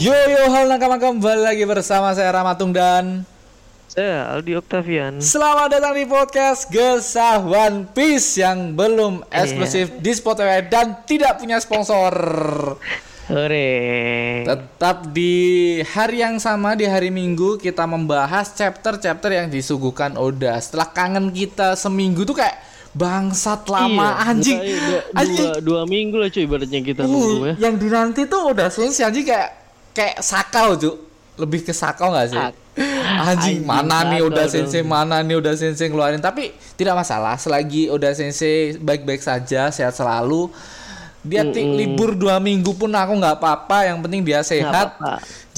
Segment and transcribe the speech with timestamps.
[0.00, 3.28] Yo yo hal nakama kembali lagi bersama saya Ramatung dan
[3.84, 5.20] Saya Aldi Octavian.
[5.20, 11.60] Selamat datang di podcast Gesah One Piece yang belum eksklusif di Spotify dan tidak punya
[11.60, 12.14] sponsor.
[13.28, 13.76] Hore.
[14.48, 15.36] Tetap di
[15.84, 20.56] hari yang sama di hari Minggu kita membahas chapter-chapter yang disuguhkan Oda.
[20.64, 22.56] Setelah kangen kita seminggu tuh kayak
[22.90, 24.58] bangsat lama Iya, anjing.
[24.58, 25.44] Dua, dua, anjing.
[25.44, 27.54] dua, dua minggu lah cuy ibaratnya kita Uh, nunggu ya.
[27.68, 29.59] yang dinanti tuh udah selesai anjing kayak
[29.90, 30.96] kayak sakau cuk
[31.36, 34.52] lebih ke sakau nggak sih anjing Anjing, mana nih udah dong.
[34.52, 39.92] sensei mana nih udah sensei ngeluarin tapi tidak masalah selagi udah sensei baik-baik saja sehat
[39.92, 40.48] selalu
[41.20, 41.76] dia ti- Mm-mm.
[41.76, 44.96] libur dua minggu pun aku nggak apa-apa yang penting dia sehat.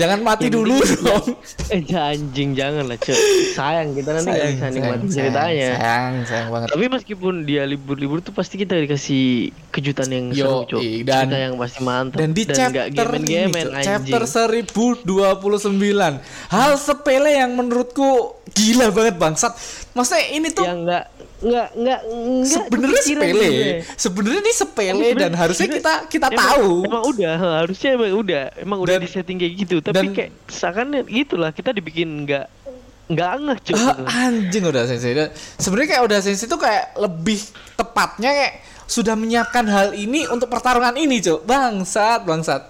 [0.03, 1.27] Jangan mati Yang dulu dong
[1.73, 3.15] Eh anjing jangan lah cuy.
[3.53, 5.71] Sayang kita nanti nggak bisa nikmatin ceritanya.
[5.73, 9.25] sayang sayang banget Tapi meskipun dia libur-libur tuh pasti kita dikasih
[9.71, 11.01] kejutan yang Yo, seru cuy.
[11.01, 13.87] dan- Cerita yang pasti mantap Dan di nggak chapter ini, gemen-gemen Cuk, anjing.
[13.87, 18.11] chapter 1029, hal sepele yang menurutku
[18.51, 19.53] gila banget bangsat.
[19.93, 21.05] Maksudnya ini tuh yang enggak
[21.43, 23.45] enggak enggak enggak sebenarnya sepele.
[23.45, 23.73] gue.
[24.01, 26.71] Sebenarnya ini sepele dan harusnya kita kita emang- tahu.
[26.89, 29.77] Emang udah, ha, harusnya emang udah, emang udah Dan- di setting kayak gitu.
[29.85, 32.47] Tapi dan- kayak seakan gitulah kita dibikin nggak
[33.13, 33.75] nggak ngeh cuy.
[33.77, 34.05] Gitu.
[34.09, 35.13] anjing udah sensei.
[35.61, 37.41] Sebenarnya kayak udah sensei itu kayak lebih
[37.77, 38.55] tepatnya kayak
[38.89, 41.45] sudah menyiapkan hal ini untuk pertarungan ini, Cuk.
[41.45, 42.69] Bangsat, bangsat.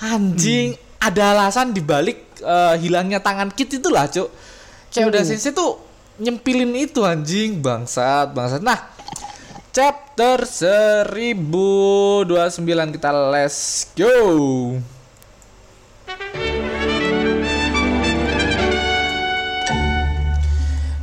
[0.00, 4.28] Anjing, ada alasan dibalik eh, hilangnya tangan Kit itulah, Cuk.
[4.92, 5.80] Kayak udah sensei tuh
[6.14, 8.62] nyempilin itu anjing, bangsat, bangsat.
[8.62, 8.78] Nah,
[9.70, 12.24] chapter 1029
[12.94, 14.78] kita let's go.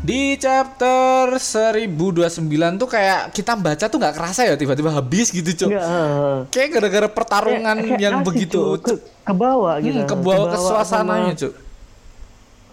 [0.02, 2.42] Di chapter 1029
[2.82, 6.42] tuh kayak kita baca tuh nggak kerasa ya tiba-tiba habis gitu, ha.
[6.50, 8.82] Kayak gara-gara pertarungan Kayak- kayak yang begitu cuy.
[8.82, 10.02] ke, ke bawah gitu.
[10.02, 11.54] hmm, ke bawah ke suasananya, Cuk.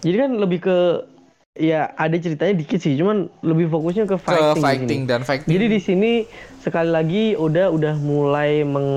[0.01, 0.77] Jadi kan lebih ke
[1.59, 4.55] ya ada ceritanya dikit sih, cuman lebih fokusnya ke Ke fighting.
[4.55, 5.51] di fighting dan fighting.
[5.51, 6.11] Jadi di sini
[6.59, 8.87] sekali lagi udah udah mulai meng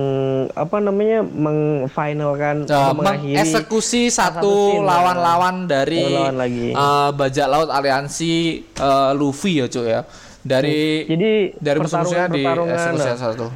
[0.54, 6.70] apa namanya mengfinalkan Uh, mengakhiri mengeksekusi satu lawan-lawan dari Lawan lagi.
[6.72, 10.00] uh, bajak laut aliansi uh, Luffy ya cuy ya
[10.42, 13.46] dari Jadi dari musuh-musuhnya di pertarungan eksekusi nah, satu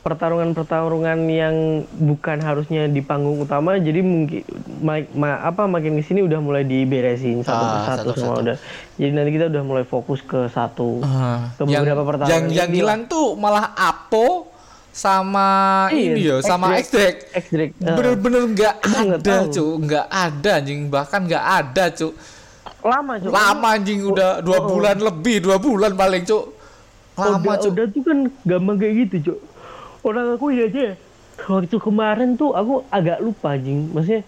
[0.00, 1.56] pertarungan-pertarungan yang
[1.92, 4.42] bukan harusnya di panggung utama jadi mungkin
[4.80, 8.16] ma- ma- apa makin ke sini udah mulai diberesin satu Ah, persatu satu-satu.
[8.16, 8.56] semua udah.
[8.96, 12.70] Jadi nanti kita udah mulai fokus ke satu Uh, ke yang beberapa pertarungan yang yang
[12.70, 14.48] hilang tuh malah Apo
[14.90, 17.30] sama Iya, ini yo sama X-Drake.
[17.36, 17.74] X-Drake.
[17.80, 17.94] Ah.
[17.94, 20.80] bener-bener nggak ada cuy nggak ada anjing.
[20.88, 22.12] Bahkan nggak ada cuy
[22.82, 24.00] lama cuy lama anjing.
[24.02, 24.66] Udah dua oh.
[24.66, 26.42] bulan lebih dua bulan paling cuy
[27.14, 29.38] lama Oda, cuy Oda tuh kan gampang kayak gitu cok
[30.06, 30.86] orang aku ini aja
[31.48, 33.88] waktu kemarin tuh aku agak lupa anjing.
[33.92, 34.22] Maksudnya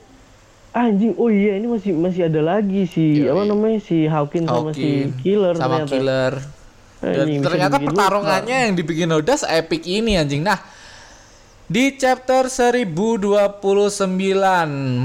[0.72, 3.28] anjing oh iya ini masih masih ada lagi si Yoi.
[3.28, 5.92] apa namanya si Hawkin sama si Killer sama ternyata.
[5.92, 6.34] killer.
[7.02, 10.46] Dan Anjing, bisa ternyata pertarungannya yang dibikin Oda epic ini anjing.
[10.46, 10.62] Nah
[11.70, 13.22] di chapter 1029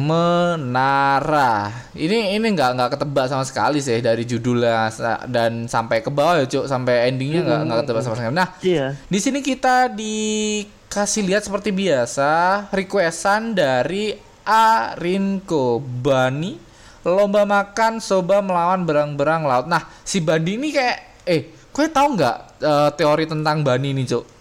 [0.10, 4.90] menara ini ini nggak nggak ketebak sama sekali sih dari judulnya
[5.30, 8.98] dan sampai ke bawah ya cuk sampai endingnya nggak nggak ketebak sama sekali nah iya
[9.06, 14.18] di sini kita dikasih lihat seperti biasa requestan dari
[14.48, 16.68] Arinko Bani
[17.08, 19.68] lomba makan soba melawan berang-berang laut.
[19.72, 21.42] Nah si Bani ini kayak eh
[21.72, 24.37] kue tahu nggak eh, teori tentang Bani ini cuk?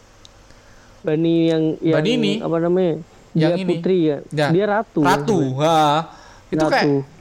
[1.06, 2.33] Bani yang yang Bani ini?
[2.39, 2.93] apa namanya
[3.33, 3.71] Yang dia ini?
[3.71, 6.11] putri ya Ya, dia ratu Ratu, ha.
[6.49, 7.15] Itu ratu kayak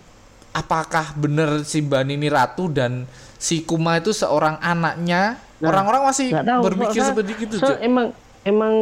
[0.51, 5.38] apakah bener si Bani ini ratu dan si Kuma itu seorang anaknya?
[5.57, 7.78] Nah, Orang-orang masih nggak tahu berpikir soalnya- seperti itu cuk.
[7.79, 8.07] emang
[8.44, 8.73] emang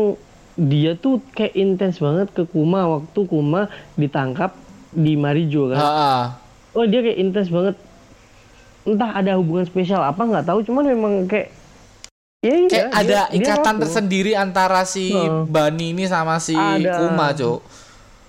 [0.53, 4.53] dia tuh kayak intens banget ke Kuma waktu Kuma ditangkap
[4.90, 6.14] di Marijo kan Ha, ha.
[6.72, 7.73] oh dia kayak intens banget
[8.84, 11.49] entah ada hubungan spesial apa nggak tahu cuman memang kayak
[12.43, 15.47] ya iya, kayak dia- ada dia ikatan tersendiri antara si Heeh.
[15.47, 16.99] Bani ini sama si Ada.
[16.99, 17.59] Kuma, Cuk.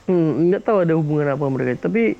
[0.06, 2.14] hmm, nggak tahu ada hubungan apa mereka tapi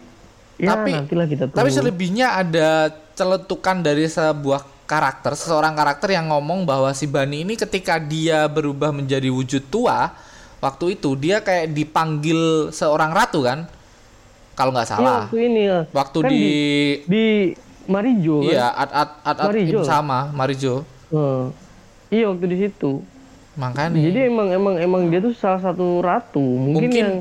[0.56, 2.68] ya Tapi- nantilah kita tahu Tapi selebihnya ada
[3.14, 8.90] celetukan dari sebuah karakter, seseorang karakter yang ngomong bahwa si Bani ini ketika dia berubah
[8.90, 10.12] menjadi wujud tua,
[10.58, 13.64] waktu itu dia kayak dipanggil seorang ratu kan?
[14.52, 15.18] Kalau nggak Iya, salah.
[15.24, 15.78] waktu ini ya.
[15.88, 16.42] Waktu Kan di,
[17.06, 17.24] di
[17.84, 19.80] Marijo kan iya at at at, at Marijo.
[19.82, 20.82] sama Marijo.
[21.08, 21.44] Heeh.
[22.14, 23.02] Iya waktu di situ
[23.54, 27.12] Makanya jadi emang emang emang dia tuh salah satu ratu mungkin, Mungkin yang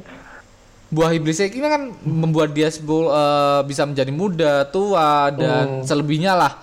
[0.90, 5.86] buah iblis ini kan membuat dia sebul, eh, bisa menjadi muda, tua dan Oh.
[5.86, 6.54] selebihnya lah.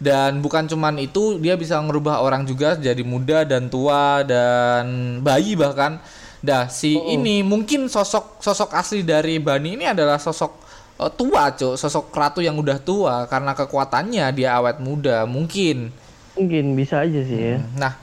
[0.00, 5.52] Dan bukan cuman itu, dia bisa ngerubah orang juga jadi muda dan tua dan bayi
[5.52, 6.00] bahkan.
[6.40, 10.52] Dah si ini mungkin sosok sosok asli dari Bani ini adalah sosok
[10.96, 11.76] eh, tua, Cuk.
[11.76, 15.92] Sosok ratu yang udah tua karena kekuatannya dia awet muda, mungkin.
[16.34, 17.56] Mungkin bisa aja sih ya.
[17.74, 17.94] Nah,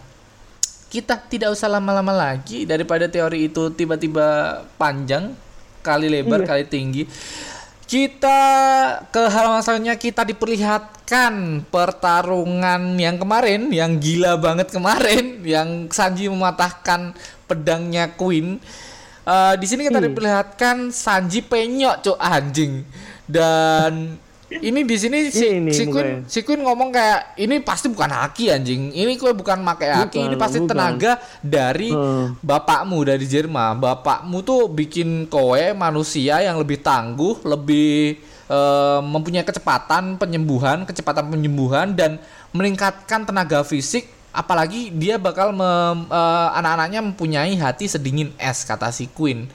[0.88, 4.27] kita tidak usah lama-lama lagi daripada teori itu tiba-tiba
[4.75, 5.35] panjang
[5.79, 6.47] kali lebar Iya.
[6.47, 7.03] kali tinggi.
[7.83, 8.39] Kita
[9.07, 17.15] ke halaman selanjutnya kita diperlihatkan pertarungan yang kemarin yang gila banget kemarin yang Sanji mematahkan
[17.47, 18.59] pedangnya Queen.
[19.24, 20.07] Eh, di sini kita Hmm.
[20.07, 22.83] diperlihatkan Sanji penyok cok anjing
[23.24, 24.19] dan
[24.50, 25.84] ini di sini si, Ini, si.
[25.86, 28.90] Queen si Queen ngomong kayak ini pasti bukan haki anjing.
[28.90, 30.72] Ini kue bukan pakai haki, Bukan, ini pasti bukan.
[30.72, 31.12] tenaga
[31.42, 32.40] dari Hmm.
[32.40, 33.78] bapakmu dari Jerman.
[33.78, 41.92] Bapakmu tuh bikin kowe manusia yang lebih tangguh, lebih eh, mempunyai kecepatan penyembuhan, kecepatan penyembuhan
[41.92, 42.16] dan
[42.52, 44.08] meningkatkan tenaga fisik.
[44.32, 49.52] Apalagi dia bakal mem- eh, anak-anaknya mempunyai hati sedingin es kata si Queen.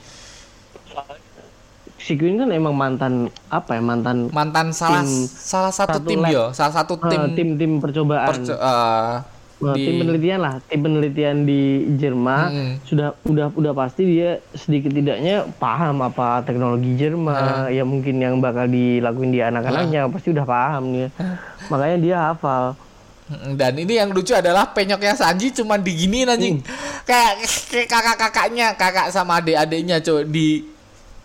[2.03, 3.13] Si Queen kan emang mantan
[3.47, 7.23] apa ya mantan Mantan salah Tim- salah satu, satu tim yo, salah satu eh, tim
[7.33, 8.27] tim-tim percobaan.
[8.27, 8.59] perco-
[9.63, 11.61] Nah, di- tim penelitian lah, tim penelitian di
[11.95, 12.71] Jerman Mm-mm.
[12.83, 18.67] sudah udah udah pasti dia sedikit tidaknya paham apa teknologi Jerman ya mungkin yang bakal
[18.67, 21.07] dilakuin di anak-anaknya pasti udah paham dia.
[21.71, 22.75] Makanya dia hafal.
[23.23, 26.59] Mm, Dan ini yang lucu adalah penyoknya Sanji cuman diginiin anjing.
[27.07, 27.39] Kayak
[27.71, 30.72] kayak kakak-kakaknya, kakak sama adik-adiknya coy di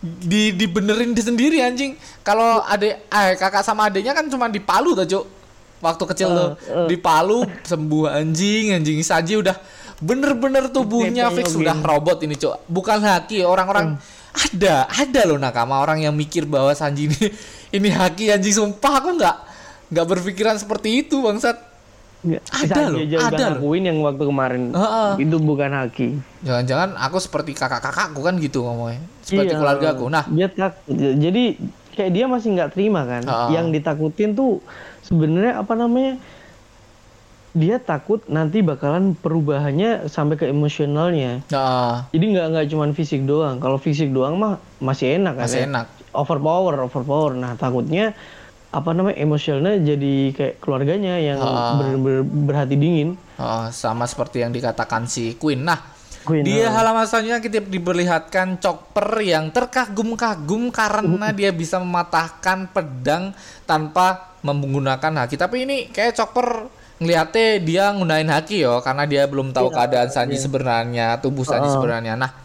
[0.02, 1.98] di dibenerin di sendiri anjing.
[2.22, 5.24] Kalau adik eh kakak sama adiknya kan cuma di Palu tuh, Cuk.
[5.78, 6.50] Waktu kecil tuh
[6.90, 9.54] di Palu sembuh anjing, anjing Sanji udah
[9.98, 11.62] bener-bener tubuhnya fix Dipenyogin.
[11.62, 12.66] udah robot ini, Cuk.
[12.70, 13.98] Bukan haki, orang-orang
[14.34, 17.18] ada, ada loh nakama orang yang mikir bahwa Sanji ini
[17.76, 19.36] ini haki anjing sumpah aku nggak
[19.94, 21.67] nggak berpikiran seperti itu, bangsat.
[22.18, 25.10] Nggak, Ada loh, ada ngakuin yang waktu kemarin Heeh.
[25.22, 26.08] itu bukan haki.
[26.42, 28.98] Jangan-jangan aku seperti kakak-kakakku kan gitu ngomongnya.
[29.22, 29.58] Seperti Iya.
[29.62, 30.04] keluarga aku.
[30.10, 31.54] Nah, dia tak jadi
[31.94, 33.22] kayak dia masih nggak terima kan.
[33.22, 33.54] Ha-ha.
[33.54, 34.58] Yang ditakutin tuh
[35.02, 36.18] sebenarnya apa namanya?
[37.54, 41.46] Dia takut nanti bakalan perubahannya sampai ke emosionalnya.
[41.48, 43.58] nah, Jadi nggak nggak cuman fisik doang.
[43.58, 45.46] Kalau fisik doang mah masih enak kan.
[45.46, 45.66] masih ya.
[45.66, 45.86] enak.
[46.10, 47.32] Overpower, overpower.
[47.32, 48.10] Nah takutnya
[48.68, 51.80] apa namanya emosionalnya jadi kayak keluarganya yang Ha-ha.
[51.80, 53.16] bener-bener berhati dingin.
[53.40, 55.64] Oh, sama seperti yang dikatakan si Queen.
[55.64, 55.80] Nah,
[56.28, 56.68] Queen, di ha.
[56.76, 63.32] halaman selanjutnya kita diperlihatkan Chopper yang terkagum-kagum karena dia bisa mematahkan pedang
[63.64, 65.40] tanpa menggunakan haki.
[65.40, 66.68] Tapi ini kayak Chopper
[66.98, 72.20] ngeliatnya dia ngunain haki yo karena dia belum tahu keadaan Sanji sebenarnya, tubuh Sanji sebenarnya.
[72.20, 72.36] Nah,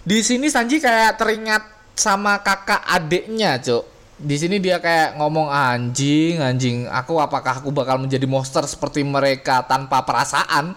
[0.00, 3.95] di sini Sanji kayak teringat sama kakak adiknya, Cuk.
[4.16, 9.60] Di sini dia kayak ngomong anjing, anjing, aku apakah aku bakal menjadi monster seperti mereka
[9.68, 10.72] tanpa perasaan?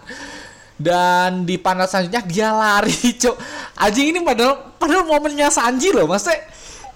[0.80, 3.36] Dan di panel selanjutnya dia lari, Cuk.
[3.80, 6.40] Anjing ini padahal padahal momennya Sanji loh, Maksudnya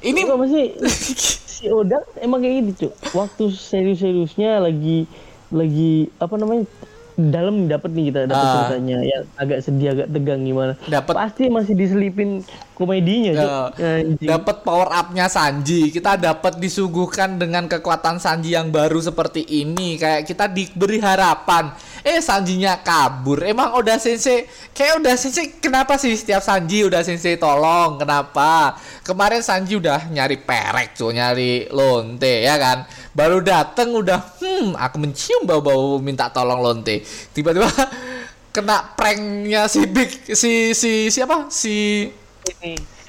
[0.05, 0.64] ini Enggak masih
[1.55, 5.08] si Oda emang kayak gitu cuk waktu serius-seriusnya lagi
[5.49, 6.69] lagi apa namanya
[7.15, 8.53] dalam dapat nih kita dapat Ah.
[8.67, 11.15] ceritanya yang agak sedih agak tegang gimana Dapet.
[11.15, 12.43] pasti masih diselipin
[12.75, 13.55] komedinya Ya,
[14.03, 14.27] Anjing.
[14.27, 15.89] dapat power up-nya Sanji.
[15.89, 19.94] Kita dapat disuguhkan dengan kekuatan Sanji yang baru seperti ini.
[19.94, 21.71] Kayak kita diberi harapan.
[22.03, 23.41] Eh Sanjinya kabur.
[23.41, 27.97] Emang Oda Sensei kayak Oda Sensei kenapa sih setiap Sanji Oda Sensei tolong?
[27.97, 28.75] Kenapa?
[29.01, 32.85] Kemarin Sanji udah nyari perek cuy, nyari lonte ya kan.
[33.15, 37.06] Baru dateng udah hmm aku mencium bau-bau minta tolong lonte.
[37.31, 37.71] Tiba-tiba
[38.55, 41.47] kena pranknya si Big si si siapa?
[41.47, 42.11] Si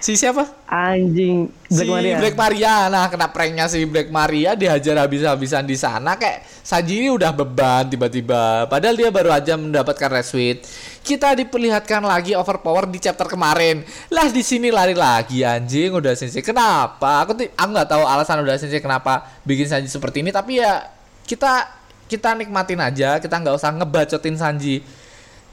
[0.06, 0.46] si siapa?
[0.70, 2.74] anjing Black si Maria Black Maria.
[2.94, 7.90] Nah, kena pranknya si Black Maria dihajar habis-habisan di sana kayak Sanji ini udah beban
[7.90, 8.70] tiba-tiba.
[8.70, 10.58] Padahal dia baru aja mendapatkan red suit.
[11.02, 13.86] Kita diperlihatkan lagi overpower di chapter kemarin.
[14.10, 16.46] Lah di sini lari lagi anjing udah sensei.
[16.46, 17.26] Kenapa?
[17.26, 20.86] Aku ti- aku nggak tahu alasan udah sensei kenapa bikin Sanji seperti ini tapi ya
[21.26, 21.66] kita
[22.06, 24.86] kita nikmatin aja, kita nggak usah ngebacotin Sanji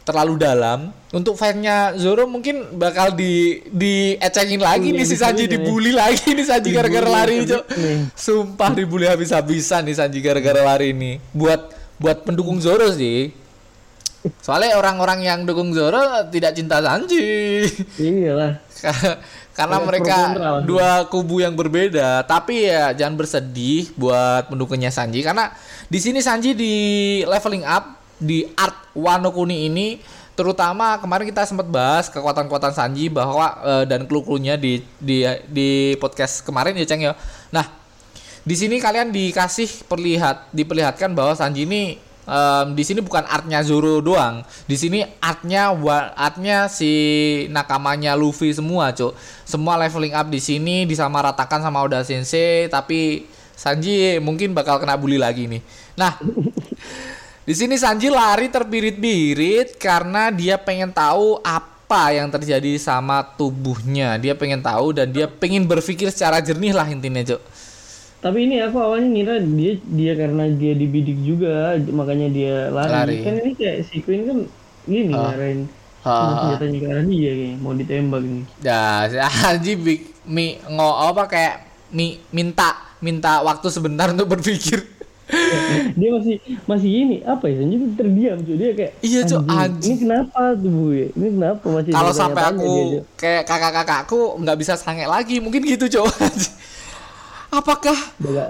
[0.02, 0.90] terlalu dalam.
[1.12, 6.28] Untuk fansnya Zoro mungkin bakal di diecengin lagi Iya, nih si Sanji dibully dibully lagi
[6.32, 8.10] nih Sanji gara-gara lari, nih.
[8.16, 11.20] Sumpah dibully habis-habisan nih Sanji gara-gara lari nih.
[11.30, 13.30] Buat buat pendukung Zoro sih.
[14.38, 17.66] Soalnya orang-orang yang dukung Zoro tidak cinta Sanji.
[17.98, 18.58] iyalah
[19.58, 20.18] Karena Kayak mereka
[20.64, 22.24] dua kubu yang berbeda.
[22.24, 25.52] Tapi ya jangan bersedih buat pendukungnya Sanji karena
[25.92, 26.74] di sini Sanji di
[27.28, 29.98] leveling up di art Wano Kuni ini
[30.32, 36.40] terutama kemarin kita sempat bahas kekuatan-kekuatan Sanji bahwa eh, dan clue-cluenya di di di podcast
[36.40, 37.12] kemarin ya Ceng ya.
[37.52, 37.68] Nah,
[38.42, 44.02] di sini kalian dikasih perlihat diperlihatkan bahwa Sanji ini em, di sini bukan artnya Zoro
[44.02, 44.42] doang.
[44.66, 45.70] Di sini artnya
[46.16, 46.90] artnya si
[47.52, 49.14] nakamanya Luffy semua, Cuk.
[49.46, 55.22] Semua leveling up di sini disamaratakan sama Oda Sensei, tapi Sanji mungkin bakal kena bully
[55.22, 55.62] lagi nih.
[55.94, 56.18] Nah,
[57.42, 64.14] di sini Sanji lari terbirit-birit karena dia pengen tahu apa yang terjadi sama tubuhnya.
[64.14, 67.42] Dia pengen tahu dan dia pengen berpikir secara jernih lah intinya, Cuk.
[68.22, 72.90] Tapi ini aku awalnya ngira dia dia karena dia dibidik juga makanya dia lari.
[72.94, 73.16] Lari.
[73.26, 74.38] Kan ini kayak si Queen kan
[74.86, 75.34] gini Ah.
[75.34, 75.60] ngarahin
[76.02, 76.46] Ah.
[76.46, 78.44] senjatanya ke arah dia mau ditembak nih.
[78.62, 84.91] Ya, si Anji big mi ngo apa kayak mi minta minta waktu sebentar untuk berpikir.
[85.98, 86.36] dia masih
[86.66, 90.40] masih ini apa ya tuh terdiam cuy dia kayak Iya, Cuk, "Anjing, anjing." ini kenapa
[90.58, 95.38] tuh bu ini kenapa masih Kalau sampai aku dia, kayak kakak-kakakku nggak bisa sange lagi,
[95.40, 96.06] mungkin gitu, Cok.
[97.58, 97.96] apakah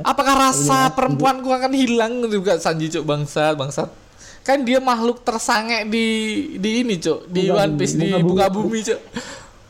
[0.06, 3.90] apakah rasa perempuanku akan hilang juga Sanji, Cok, bangsat, bangsat.
[4.42, 6.06] Kan dia makhluk tersange di
[6.58, 8.66] di ini, Cok, di Muka One bumi, Piece di muka bumi.
[8.66, 9.00] bumi, Cok.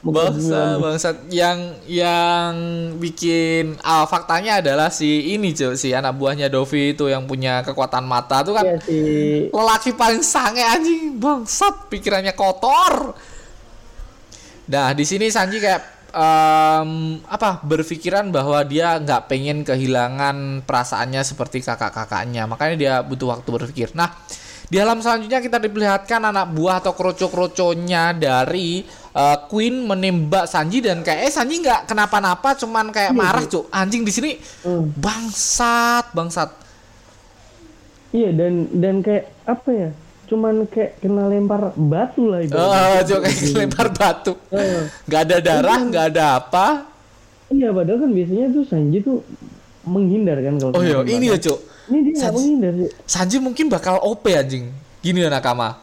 [0.02, 1.16] Bangsa, bangsat.
[1.30, 2.52] Yang yang
[2.99, 8.02] bikin ah, faktanya adalah si ini, Cok, si anak buahnya Dovi itu yang punya kekuatan
[8.02, 8.99] mata tuh kan Iya, si
[9.54, 11.23] lelaki paling sange anjing.
[11.23, 13.14] Bangsat pikirannya kotor.
[14.66, 21.62] Nah di sini Sanji kayak em, apa berpikiran bahwa dia nggak pengen kehilangan perasaannya seperti
[21.62, 22.50] kakak-kakaknya.
[22.50, 23.94] Makanya dia butuh waktu berpikir.
[23.94, 24.11] Nah
[24.73, 28.81] di halaman selanjutnya kita diperlihatkan anak buah atau kroco-kroconya dari
[29.12, 34.00] eh, Queen menembak Sanji dan kayak eh Sanji nggak kenapa-napa cuman kayak marah cuk anjing
[34.00, 34.31] di sini
[34.64, 34.88] Hmm.
[34.97, 36.50] bangsat bangsat
[38.11, 39.88] iya dan dan kayak apa ya
[40.25, 44.33] cuman kayak kena lempar batu lah itu Oh, cok kayak lempar batu.
[45.07, 46.67] Nggak ada darah, nggak ada apa.
[47.50, 49.21] iya padahal kan biasanya tuh Sanji tuh
[49.85, 51.61] menghindar kan kalau Oh iya, kena ini ya, lempar.
[51.93, 54.73] Ini dia nggak menghindar sih Sanji mungkin bakal OP anjing.
[55.05, 55.77] Gini ya nakama.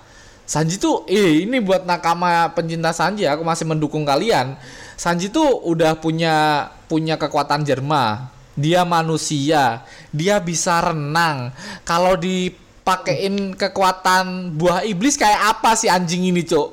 [0.50, 4.58] Sanji tuh, eh ini buat nakama pencinta Sanji, aku masih mendukung kalian.
[4.98, 8.34] Sanji tuh udah punya punya kekuatan Jerma.
[8.58, 11.54] Dia manusia, dia bisa renang.
[11.86, 16.70] Kalau dipakein kekuatan buah iblis kayak apa sih anjing ini, Cok?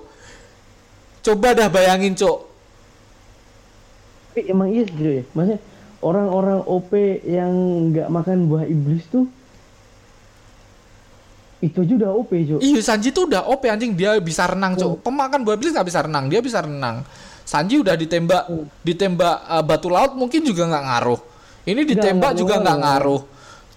[1.21, 2.47] Coba dah bayangin, Cok.
[4.37, 5.59] tapi emang iya gitu ya maksudnya
[6.05, 6.93] orang-orang OP
[7.25, 7.53] yang
[7.93, 9.25] nggak makan buah iblis tuh
[11.65, 15.01] itu aja udah OP Jo Iya Sanji tuh udah OP anjing dia bisa renang cok.
[15.01, 17.01] Pemakan buah iblis nggak bisa renang dia bisa renang.
[17.49, 18.45] Sanji udah ditembak
[18.85, 21.21] ditembak uh, batu laut mungkin juga nggak ngaruh.
[21.65, 23.23] Ini ditembak nggak juga nggak ngaruh.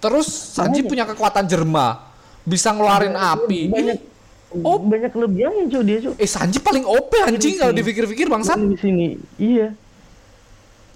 [0.04, 2.04] Terus Sanji punya kekuatan jerma
[2.44, 3.62] bisa ngeluarin api.
[3.72, 4.00] banyak
[4.50, 4.82] Oh.
[4.82, 8.58] banyak kelebihannya cuy dia cuy Eh Sanji paling OP anjing kalau dipikir-pikir bangsat.
[8.58, 9.08] di sini
[9.38, 9.78] iya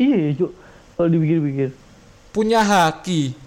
[0.01, 0.49] iya cuy
[0.95, 1.69] kalau dipikir-pikir
[2.33, 3.38] Punya haki.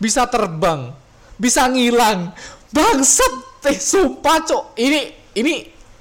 [0.00, 0.96] Bisa terbang.
[1.36, 2.32] Bisa ngilang.
[2.72, 3.62] Bangsat.
[3.68, 4.64] Eh sumpah cok.
[4.76, 5.00] Ini
[5.36, 5.54] ini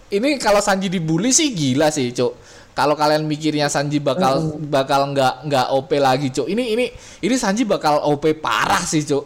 [0.07, 2.31] ini kalau Sanji dibully sih gila sih cok.
[2.73, 6.47] Kalau kalian mikirnya Sanji bakal bakal nggak nggak OP lagi cok.
[6.47, 6.85] Ini ini
[7.21, 9.25] ini Sanji bakal OP parah sih cok.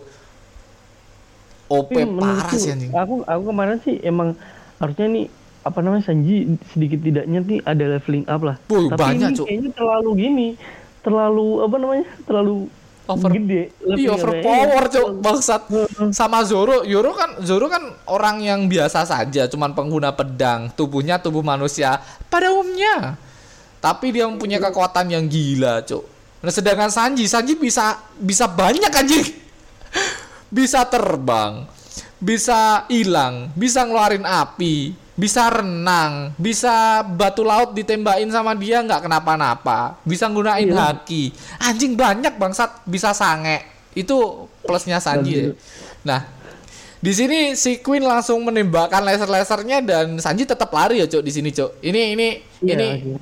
[1.68, 2.92] OP Tapi parah sih anjing.
[2.96, 4.34] aku aku kemarin sih emang
[4.80, 5.26] harusnya nih
[5.68, 9.46] apa namanya Sanji sedikit tidaknya nih ada leveling up lah Wuh, tapi banyak, ini Cuk.
[9.52, 10.48] kayaknya terlalu gini
[11.08, 12.68] terlalu apa namanya terlalu
[13.08, 14.94] Over- gede Iya overpower up-nya.
[15.00, 15.62] cok bangsat.
[16.12, 16.84] Sama Zoro.
[16.84, 20.68] Zoro kan Zoro kan orang yang biasa saja cuman pengguna pedang.
[20.76, 23.16] Tubuhnya tubuh manusia pada umumnya.
[23.80, 29.26] Tapi dia mempunyai kekuatan yang gila cok nah sedangkan Sanji Sanji bisa bisa banyak anjing.
[30.48, 31.68] Bisa terbang
[32.18, 39.98] bisa hilang bisa ngeluarin api bisa renang bisa batu laut ditembakin sama dia nggak kenapa-napa.
[40.06, 40.94] Bisa nggunain Iya.
[40.94, 41.34] haki.
[41.60, 42.86] Anjing banyak bangsat.
[42.86, 43.66] Bisa sange.
[43.92, 45.34] Itu plusnya Sanji.
[45.34, 45.52] Ya.
[46.06, 46.22] nah
[46.98, 51.50] di sini si Queen langsung menembakkan laser-lasernya dan Sanji tetap lari ya cok di sini
[51.50, 53.18] cok ini ini Iya, ini iya.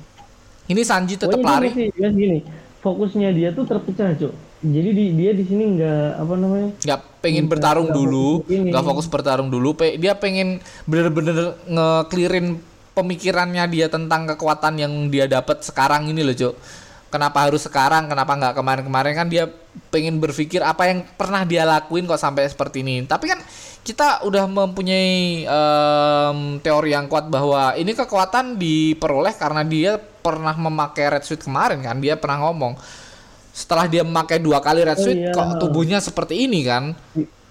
[0.66, 1.68] ini Sanji tetap Pokoknya lari.
[1.72, 2.38] masih, masih gini
[2.86, 4.32] fokusnya dia tuh terpecah cuk.
[4.62, 9.06] Jadi di, dia di sini nggak apa namanya nggak pengen bertarung nggak dulu nggak fokus
[9.10, 9.74] bertarung dulu.
[9.74, 12.62] Pe- dia pengen bener-bener ngeklirin
[12.94, 16.54] pemikirannya dia tentang kekuatan yang dia dapat sekarang ini loh Cok
[17.10, 19.12] kenapa harus sekarang kenapa nggak kemarin-kemarin?
[19.16, 19.48] Kan dia
[19.88, 23.06] pengen berpikir apa yang pernah dia lakuin kok sampai seperti ini.
[23.06, 23.40] Tapi kan
[23.86, 31.06] kita udah mempunyai em, teori yang kuat bahwa ini kekuatan diperoleh karena dia pernah memakai
[31.14, 32.74] red suit kemarin kan dia pernah ngomong.
[33.54, 35.30] Setelah dia memakai dua kali red Oh, suit iya.
[35.30, 36.92] kok tubuhnya seperti ini kan?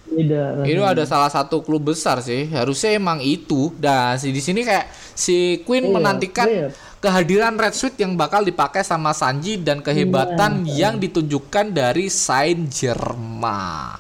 [0.06, 0.62] Beda.
[0.62, 2.46] Itu ada salah satu klub besar sih.
[2.54, 3.74] Harusnya emang itu.
[3.74, 4.86] Dan si di sini kayak
[5.18, 6.70] si Queen Iya, menantikan iya.
[7.02, 10.94] kehadiran red suit yang bakal dipakai sama Sanji dan kehebatan Iya.
[10.94, 13.98] yang ditunjukkan dari Saint Germain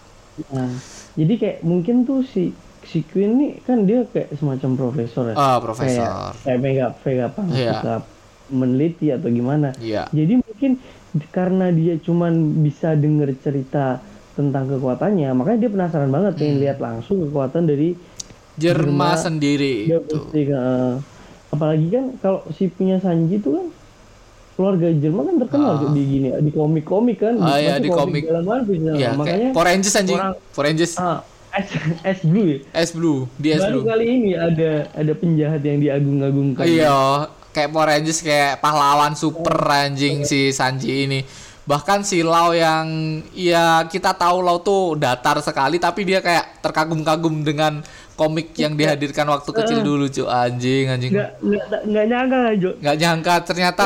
[0.52, 0.76] Nah,
[1.16, 2.52] jadi kayak mungkin tuh si
[2.86, 6.36] si Queen nih kan dia kayak semacam profesor ya Ah, profesor.
[6.38, 6.88] kayak kayak mega
[7.50, 7.72] Iya.
[7.74, 7.96] suka
[8.46, 10.06] meneliti atau gimana Iya.
[10.12, 10.78] jadi mungkin
[11.28, 14.04] karena dia cuman bisa denger cerita
[14.36, 16.40] tentang kekuatannya makanya dia penasaran banget Hmm.
[16.40, 17.96] pengen lihat langsung kekuatan dari
[18.56, 20.00] Jerma Jerma, sendiri itu.
[20.06, 20.42] pasti
[21.50, 23.66] apalagi kan kalau si punya Sanji itu kan
[24.56, 28.24] keluarga Jerman kan terkenal tuh di gini di komik-komik kan Ah, iya, di komik.
[28.24, 29.14] dalam Piece, nah.
[29.14, 30.16] Makanya Power Rangers anjing.
[30.16, 31.20] orang- Power Rangers ah,
[31.52, 31.68] S,
[32.02, 33.86] S Blue ya S Blue, di S baru Blue.
[33.86, 36.96] kali ini ada ada penjahat yang diagung-agungkan Iya,
[37.50, 41.20] kayak Power Rangers kayak pahlawan super anjing si Sanji ini.
[41.64, 42.86] Bahkan si Lau yang
[43.32, 47.82] ya kita tahu Lau tuh datar sekali tapi dia kayak terkagum-kagum dengan
[48.16, 51.12] komik yang dihadirkan waktu kecil dulu cuy anjing anjing.
[51.12, 53.84] nggak nggak nggak nyangka aja nggak nyangka ternyata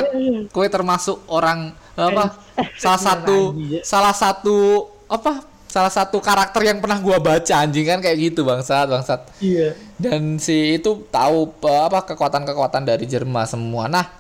[0.54, 2.38] kue termasuk orang apa
[2.78, 8.18] salah satu salah satu apa salah satu karakter yang pernah gua baca anjing kan kayak
[8.34, 9.22] gitu bangsat bangsat.
[9.38, 9.78] Iya.
[10.02, 13.86] Dan si itu tahu apa kekuatan-kekuatan dari Jerma semua.
[13.86, 14.19] Nah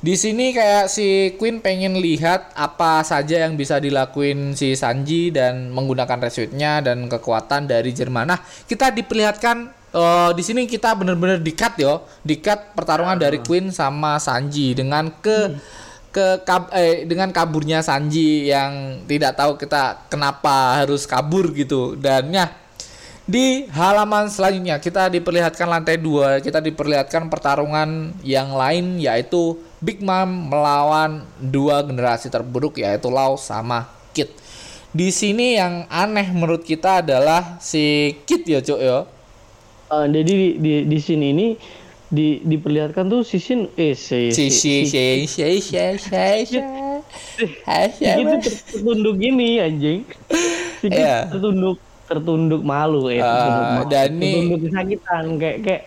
[0.00, 5.68] di sini kayak si Queen pengen lihat apa saja yang bisa dilakuin si Sanji dan
[5.76, 8.32] menggunakan resuitnya dan kekuatan dari Jerman.
[8.32, 14.16] Nah, kita diperlihatkan eh, di sini kita bener-bener dikat yo, dikat pertarungan dari Queen sama
[14.16, 15.60] Sanji dengan ke
[16.10, 21.92] ke kab- eh, dengan kaburnya Sanji yang tidak tahu kita kenapa harus kabur gitu.
[22.00, 22.48] Dan ya
[23.28, 30.52] di halaman selanjutnya kita diperlihatkan lantai dua kita diperlihatkan pertarungan yang lain yaitu Big Mom
[30.52, 34.28] melawan dua generasi terburuk yaitu Lau sama Kid.
[34.92, 39.08] Di sini yang aneh menurut kita adalah si Kid ya cuk ya.
[39.88, 41.46] Ah, jadi di, di di scene ini
[42.10, 45.98] di diperlihatkan tuh si Shin eh si Si si si si si si
[46.44, 46.58] si
[48.04, 50.02] itu ter- tertunduk gini anjing
[50.82, 51.30] si Iya.
[51.30, 53.86] tertunduk tertunduk malu ya tertunduk malu.
[53.88, 55.82] dan ini- tertunduk kesakitan kayak kayak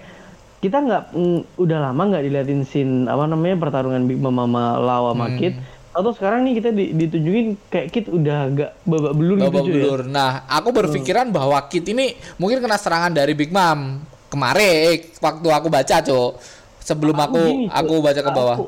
[0.64, 5.28] kita nggak mm, udah lama nggak diliatin scene apa namanya pertarungan Big Mom sama sama
[5.28, 5.36] Hmm.
[5.36, 5.54] Kid
[5.94, 9.70] atau sekarang nih kita di- ditunjukin kayak Kid udah agak babak belur gitu Babak ya.
[9.70, 10.00] belur.
[10.08, 15.46] Nah, aku berpikiran bahwa Kit ini mungkin kena serangan dari Big Mom kemarin eh, waktu
[15.46, 16.32] aku baca, Cok.
[16.82, 17.78] Sebelum aku gini, Cuk.
[17.78, 18.58] aku baca ke bawah.
[18.58, 18.66] Aku,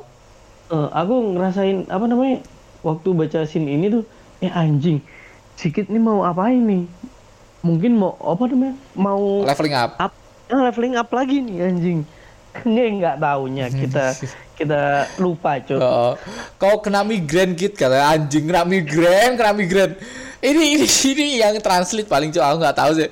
[0.70, 2.36] eh, aku ngerasain apa namanya
[2.84, 4.04] waktu baca scene ini tuh
[4.38, 5.02] eh anjing
[5.56, 6.86] si Kid ini mau apa ini
[7.66, 9.98] mungkin mau apa namanya mau Leveling up.
[9.98, 10.14] up
[10.50, 12.00] leveling up lagi nih anjing.
[12.64, 14.06] Nggak nggak taunya kita
[14.56, 14.82] kita
[15.20, 16.16] lupa cuy Oh,
[16.56, 19.98] kau kena migrain kit kata anjing kena migrain kena migrain.
[20.40, 23.10] Ini ini ini yang translate paling cok aku nggak tahu sih.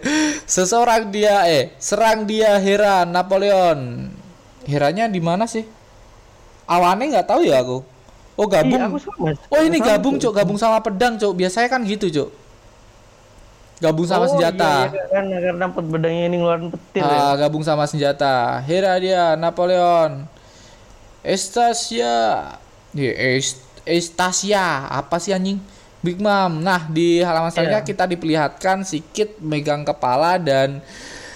[0.47, 4.11] Seseorang dia eh serang dia Hera Napoleon.
[4.63, 5.67] Heranya di mana sih?
[6.63, 7.83] Awannya nggak tahu ya aku.
[8.33, 8.79] Oh gabung.
[8.79, 9.29] Iya, aku sama.
[9.29, 12.42] oh ini Sama, gabung cok gabung sama pedang cok biasanya kan gitu cok
[13.83, 17.59] gabung sama Oh, senjata iya, iya, karena pet bedangnya ini ngeluarin petir ya Ah, gabung
[17.61, 18.63] sama senjata.
[18.63, 20.23] Hera dia, Napoleon.
[21.23, 22.55] Estasia.
[22.91, 25.59] Di Est Estasia, apa sih anjing?
[25.99, 26.59] Big Mom.
[26.59, 27.89] Nah, di halaman selanjutnya Iya.
[27.89, 30.83] kita diperlihatkan si Kid megang kepala dan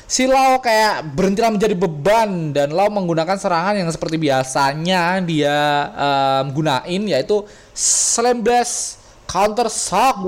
[0.03, 5.55] si Lau kayak berhentilah menjadi beban dan Lau menggunakan serangan yang seperti biasanya dia
[5.91, 10.23] em, gunain yaitu Slam Blast Counter Shock.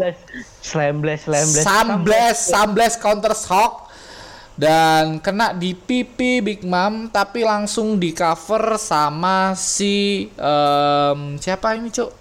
[0.62, 3.88] Slam blast slam blast Sambles, Sambles counter shock.
[4.60, 11.88] Dan kena di pipi Big Mom tapi langsung di cover sama si em, siapa ini
[11.88, 12.12] cuk?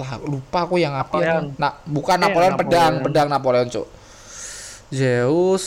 [0.00, 1.52] Lah lupa aku yang Napoleon.
[1.52, 1.60] aja.
[1.60, 3.04] nah bukan Eh, Napoleon pedang Napoleon.
[3.04, 3.86] pedang Napoleon cuk.
[4.88, 5.64] Zeus.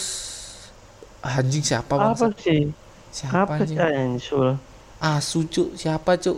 [1.22, 2.62] Anjing siapa apa bang sih?
[3.14, 3.78] Siapa apa anjing?
[4.98, 5.78] Asu cuk.
[5.78, 6.38] Siapa cuk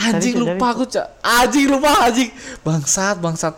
[0.00, 2.30] anjing lupa aku cuk anjing lupa anjing
[2.64, 3.54] bangsat bangsat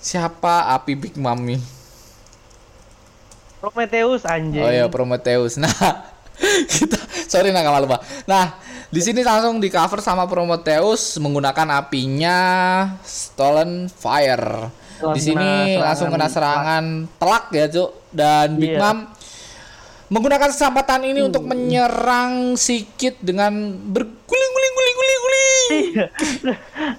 [0.00, 1.60] siapa api Big Mom nih
[3.60, 5.58] Prometheus anjing Oh iya Prometheus.
[5.62, 5.72] Nah,
[6.68, 7.96] kita sorry nakama lupa.
[8.28, 12.38] Nah, di sini langsung di cover sama Prometheus menggunakan apinya
[13.00, 14.68] Stolen Fire.
[15.16, 17.90] Di sini langsung kena serangan telak ya, Cuk.
[18.12, 18.84] Dan Big Iya.
[18.84, 19.08] Mom
[20.06, 23.50] menggunakan kesempatan ini untuk menyerang si Kid dengan
[23.90, 24.45] berguling-guling-guling-guling-guling.
[25.68, 26.04] Iya.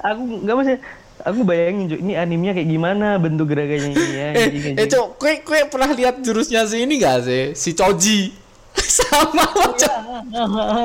[0.01, 0.79] aku nggak maksudnya
[1.19, 4.87] aku bayangin cuy ini animenya kayak gimana bentuk gerakannya ini ya Eh, eh.
[4.87, 7.43] Cuk, kue, kue pernah lihat jurusnya si ini gak sih?
[7.53, 8.31] Si Choji.
[8.97, 10.23] Sama macam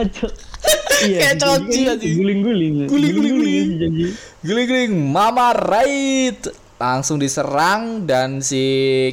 [0.09, 0.33] Cuk.
[1.11, 2.14] iya Kayak coci kan anjing.
[2.16, 3.66] guling-guling Guling-guling-guling.
[3.66, 4.07] si Janji.
[4.40, 6.38] Guling-guling Mama Right
[6.79, 8.62] langsung diserang dan si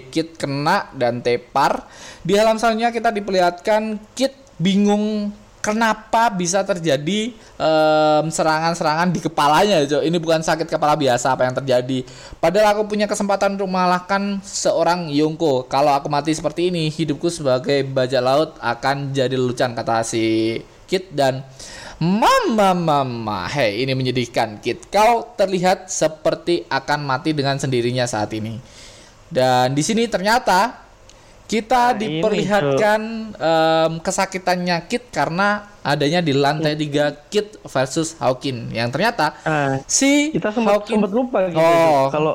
[0.10, 1.86] Kit kena dan tepar.
[2.21, 10.00] Di halaman selanjutnya kita diperlihatkan Kit bingung kenapa bisa terjadi em, serangan-serangan di kepalanya Jo.
[10.04, 12.04] Ini bukan sakit kepala biasa apa yang terjadi.
[12.39, 15.67] Padahal aku punya kesempatan untuk mengalahkan seorang Yongko.
[15.67, 20.58] Kalau aku mati seperti ini, hidupku sebagai bajak laut akan jadi lelucon kata si
[20.89, 21.45] Kit dan
[22.00, 24.88] Mama mama, hei ini menyedihkan Kit.
[24.88, 28.56] Kau terlihat seperti akan mati dengan sendirinya saat ini.
[29.28, 30.88] Dan di sini ternyata
[31.49, 33.01] kita Nah, diperlihatkan
[33.33, 40.29] em, kesakitannya Kit karena adanya di lantai tiga Kit versus Hawkin yang ternyata Ah, si
[40.29, 42.13] kita sempat Hawkin sempat lupa gitu Oh.
[42.13, 42.33] kalau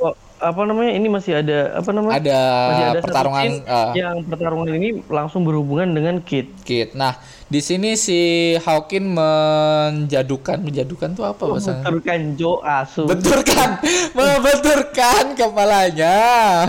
[0.00, 2.16] oh, apa namanya ini masih ada apa namanya?
[2.16, 6.48] Ada masih ada pertarungan eh, yang pertarungan ini langsung berhubungan dengan Kit.
[6.64, 6.92] Kit.
[6.92, 8.20] Nah di sini si
[8.58, 11.84] Hawkin menjadukan menjadukan tuh apa bahasanya?
[11.84, 13.04] membenturkan Jo Asu.
[13.04, 13.76] Benturkan
[14.18, 16.16] membenturkan kepalanya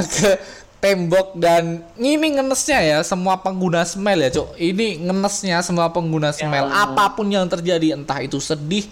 [0.03, 0.35] ke
[0.85, 6.69] tembok dan ini ngenesnya ya semua pengguna smell ya cok ini ngenesnya semua pengguna smell.
[6.69, 8.85] Apa pun yang terjadi entah itu sedih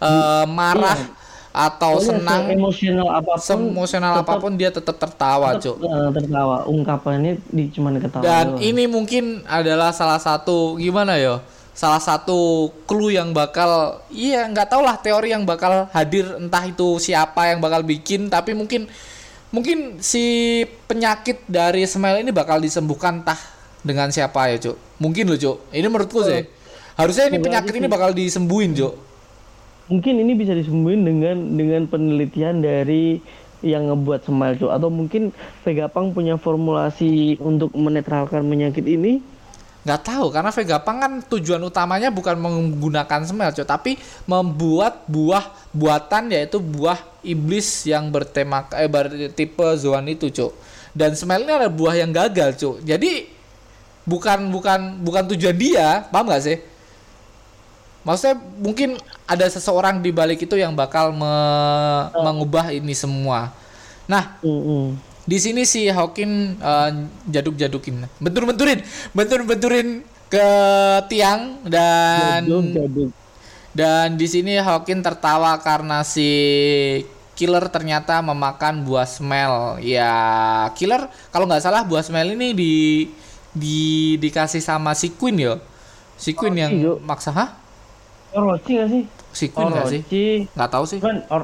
[0.00, 0.96] eh, marah
[1.54, 6.08] atau Pokoknya senang emosional apa pun seemosional tetap- apa pun dia tetap tertawa cok eh,
[6.16, 6.56] tertawa.
[6.64, 8.64] Ungkapannya di cuman ketawa dan doang.
[8.64, 14.82] ini mungkin adalah salah satu gimana ya salah satu clue yang bakal iya nggak tau
[14.82, 18.86] lah teori yang bakal hadir entah itu siapa yang bakal bikin tapi mungkin
[19.54, 23.38] mungkin si penyakit dari smell ini bakal disembuhkan entah
[23.86, 24.76] dengan siapa ya cuk?
[24.98, 25.70] Mungkin loh cuk.
[25.70, 26.42] Ini menurutku sih.
[26.98, 28.98] Harusnya ini penyakit ini bakal disembuhin cuk.
[29.86, 33.22] Mungkin ini bisa disembuhin dengan dengan penelitian dari
[33.64, 34.68] yang ngebuat Smile Cuk.
[34.68, 35.32] atau mungkin
[35.64, 39.24] Vegapunk punya formulasi untuk menetralkan penyakit ini
[39.84, 45.44] nggak tahu karena Vegapunk kan tujuan utamanya bukan menggunakan smell cok tapi membuat buah
[45.76, 50.52] buatan yaitu buah iblis yang bertema eh bertipe zoan itu cok.
[50.96, 52.76] Dan smell ini adalah buah yang gagal cok.
[52.80, 53.28] Jadi
[54.08, 56.58] bukan bukan bukan tujuan dia paham nggak sih?
[58.04, 63.52] Maksudnya mungkin ada seseorang di balik itu yang bakal me- mengubah ini semua.
[64.04, 64.96] Nah Mm-mm.
[65.24, 66.90] Di sini si Hawkin eh,
[67.32, 68.80] jaduk-jadukin, bentur-benturin,
[69.16, 69.88] bentur-benturin
[70.28, 70.48] ke
[71.10, 73.10] tiang dan Jaduk, jaduk.
[73.74, 76.28] dan di sini Hawkin tertawa karena si
[77.34, 79.78] killer ternyata memakan buah smell.
[79.82, 80.12] Ya,
[80.78, 81.02] killer
[81.34, 82.72] kalau nggak salah buah smell ini di
[83.54, 83.78] di
[84.22, 85.54] dikasih sama si Queen ya.
[86.14, 86.92] Si Queen yang Orochi, Jo.
[87.02, 87.48] maksa hah?
[88.34, 89.02] Orochi nggak sih
[89.34, 90.02] Si Queen nggak sih?
[90.06, 91.02] Orochi Nggak tahu sih.
[91.02, 91.42] kan or,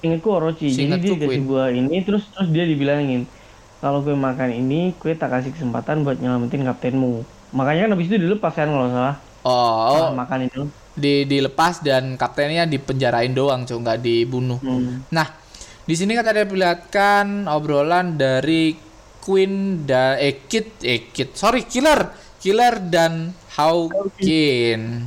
[0.00, 1.48] ingetku Orochi jadi Seingatku dia dikasih Queen.
[1.48, 3.26] buah ini terus terus dia dibilangin
[3.78, 7.22] kalau gue makan ini gue tak kasih kesempatan buat nyelamatin kaptenmu
[7.54, 10.62] makanya kan habis itu dilepas kan kalau salah Oh, Nah, makan itu
[10.98, 14.58] di dilepas dan kaptennya dipenjarain doang, cuy, nggak dibunuh.
[14.58, 15.06] Hmm.
[15.14, 15.30] Nah,
[15.86, 18.74] di sini kan tadi diperlihatkan obrolan dari
[19.22, 22.10] Queen dan eh Kid eh Kid sorry Killer
[22.42, 25.06] Killer dan Hawkin.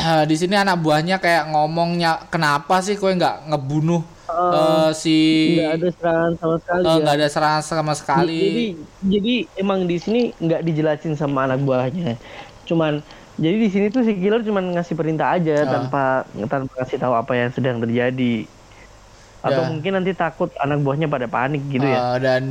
[0.00, 5.16] Ah, di sini anak buahnya kayak ngomongnya kenapa sih kowe nggak ngebunuh eh, si
[5.58, 6.94] nggak ada serangan sama sekali ya.
[6.96, 8.40] nggak ada serangan sama sekali.
[8.40, 8.64] Jadi
[9.04, 12.16] jadi emang di sini nggak dijelasin sama anak buahnya.
[12.64, 13.04] Cuman
[13.36, 15.68] jadi di sini tuh si killer cuman ngasih perintah aja Ah.
[15.68, 16.02] tanpa
[16.48, 18.48] tanpa kasih tahu apa yang sedang terjadi.
[19.40, 19.68] Atau Ya.
[19.68, 22.16] mungkin nanti takut anak buahnya pada panik gitu ya.
[22.16, 22.42] Eh, dan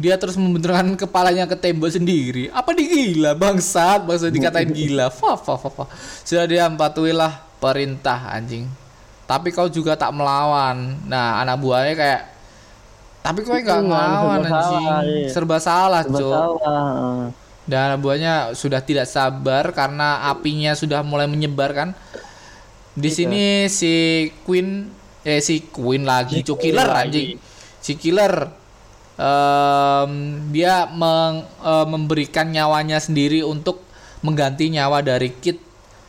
[0.00, 2.48] dia terus membenturkan kepalanya ke tembok sendiri.
[2.50, 4.00] Apa dia gila bangsat?
[4.02, 5.12] Bangsa dikatain gila.
[5.18, 5.84] Fa fa fa fa.
[6.24, 7.28] Sudah dia patuhilah
[7.60, 8.64] perintah anjing.
[9.28, 10.96] Tapi kau juga tak melawan.
[11.04, 12.22] Nah, anak buahnya kayak
[13.20, 14.80] tapi kau nggak Jangan, ngelawan serba anjing.
[14.80, 15.28] salah, iya.
[15.28, 16.32] Serba salah, Serba Cuk.
[16.32, 16.88] salah.
[16.96, 17.26] eh.
[17.62, 21.88] Dan anak buahnya sudah tidak sabar karena apinya sudah mulai menyebar kan.
[22.90, 23.14] Di Iya.
[23.14, 23.92] sini si
[24.42, 24.88] Queen
[25.20, 27.36] eh si Queen lagi, Cuk killer lagi.
[27.36, 27.38] anjing.
[27.78, 28.48] Si killer
[29.20, 30.12] em,
[30.54, 33.84] dia meng- eh, memberikan nyawanya sendiri untuk
[34.24, 35.60] mengganti nyawa dari Kit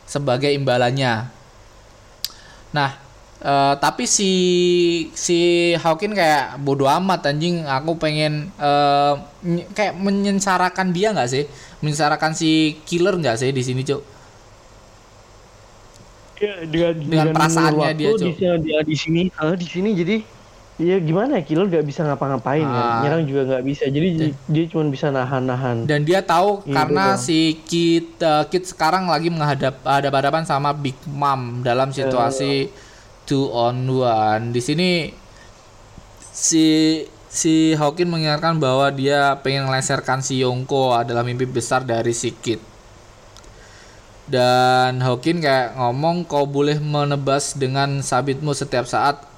[0.08, 1.28] sebagai imbalannya.
[2.72, 2.90] Nah,
[3.44, 4.30] eh, tapi si
[5.12, 5.38] si
[5.76, 7.64] Hawkin kayak bodoh amat anjing.
[7.68, 9.12] Aku pengen eh,
[9.44, 11.44] ny- kayak menyensarakan dia nggak sih?
[11.84, 14.02] Menyensarakan si killer nggak sih di sini, Cuk?
[16.42, 18.26] Ya, dengan, Dengan perasaannya waktu dia, Cuk.
[18.26, 20.16] di, sini- dia di sini ah, di sini jadi
[20.80, 21.42] ya gimana ya?
[21.44, 22.84] Killer gak bisa ngapa-ngapain kan?
[22.84, 23.00] Ah.
[23.04, 23.84] nyerang juga nggak bisa.
[23.88, 25.84] Jadi dia, dia cuma bisa nahan-nahan.
[25.84, 30.96] Dan dia tahu Iya, karena si Kit eh, Kit sekarang lagi menghadap hadapan sama Big
[31.08, 32.72] Mom dalam situasi
[33.28, 34.52] two on one.
[34.52, 35.12] Di sini
[36.32, 37.00] si
[37.32, 42.60] si Hawkin mengingatkan bahwa dia pengen meleserkan si Yongko adalah mimpi besar dari si Kit.
[44.28, 49.31] Dan Hawkin kayak ngomong kau boleh menebas dengan sabitmu setiap saat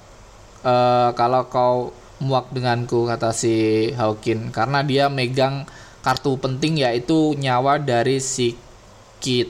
[0.65, 5.67] eh, kalau kau muak denganku kata si Hawkin karena dia megang
[5.99, 8.57] kartu penting yaitu nyawa dari si
[9.19, 9.49] Kit.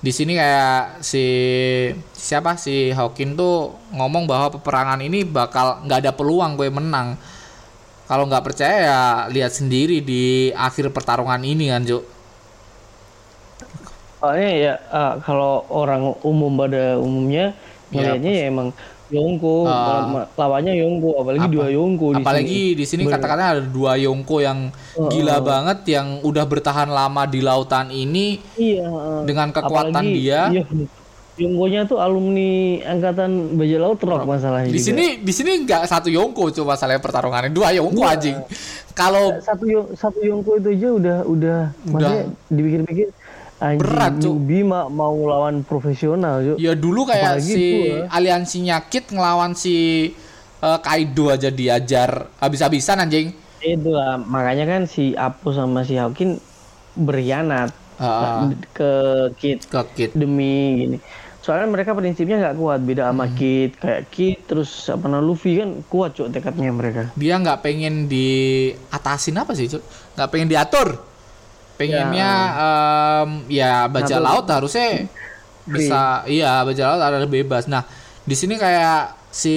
[0.00, 1.24] Di sini kayak si
[2.16, 7.20] siapa si Hawkin tuh ngomong bahwa peperangan ini bakal nggak ada peluang gue menang.
[8.08, 12.02] Kalau nggak percaya ya lihat sendiri di akhir pertarungan ini kan, Cuk.
[14.18, 17.54] Soalnya ya uh, kalau orang umum pada umumnya
[17.90, 18.68] Ya, melihatnya ya emang
[19.10, 19.54] Yongko,
[20.06, 24.36] ma- lawannya Yongko, apalagi Apa- dua Yongko di Apalagi di sini katakanlah ada dua Yongko
[24.38, 24.58] yang
[24.92, 25.42] Oh, gila oh.
[25.42, 28.86] banget yang udah bertahan lama di lautan ini Iya.
[28.86, 30.40] uh, dengan kekuatan apalagi, dia.
[30.48, 30.62] Iya,
[31.36, 32.52] Yongkonya tuh alumni
[32.84, 34.86] angkatan bajak laut rock masalahnya Di juga.
[34.86, 38.12] sini di sini nggak satu Yongko coba masalahnya pertarungannya dua Yongko Iya.
[38.12, 38.38] anjing.
[38.92, 43.08] Kalau satu satu Yongko itu aja udah udah, maksudnya dipikir-pikir
[43.60, 44.32] anjing Berat, Cuk.
[44.34, 46.56] newbie ma- mau lawan profesional, Cuk.
[46.56, 48.08] ya dulu kayak Apalagi si itu ya.
[48.08, 49.76] aliansinya Kit ngelawan si
[50.58, 53.36] eh, Kaido aja diajar habis-habisan anjing.
[53.58, 56.40] Itu lah, makanya kan si Apu sama si Hawkin
[56.94, 58.92] berkhianat Ah, ke
[59.36, 60.10] Kid ke Kit.
[60.12, 60.98] demi gini.
[61.40, 63.36] Soalnya mereka prinsipnya nggak kuat, beda sama Hmm.
[63.36, 63.70] Kid.
[63.76, 67.12] Kayak Kid terus apa namanya Luffy kan kuat cuk tekadnya mereka.
[67.12, 69.84] Dia nggak pengen diatasin apa sih, Cuk?
[70.16, 70.88] Nggak pengen diatur.
[71.80, 74.26] Pengennya em, ya baja Ngatur.
[74.28, 75.08] laut harusnya
[75.64, 77.64] bisa iya baja laut ada bebas.
[77.72, 77.88] Nah,
[78.28, 79.56] di sini kayak si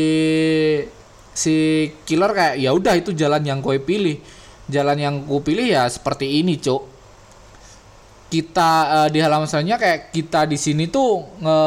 [1.35, 4.23] si killer kayak ya udah itu jalan yang kau pilih.
[4.71, 6.87] Jalan yang ku pilih ya seperti ini, Cuk.
[8.31, 8.71] Kita
[9.03, 11.59] eh, di halaman selanjutnya kayak kita di sini tuh nge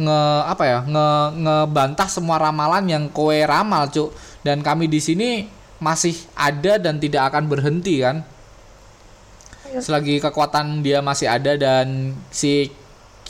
[0.00, 1.08] nge apa ya nge
[1.44, 4.10] ngebantah semua ramalan yang kowe ramal cuk
[4.42, 5.46] dan kami di sini
[5.78, 8.26] masih ada dan tidak akan berhenti kan
[9.80, 12.68] selagi kekuatan dia masih ada dan si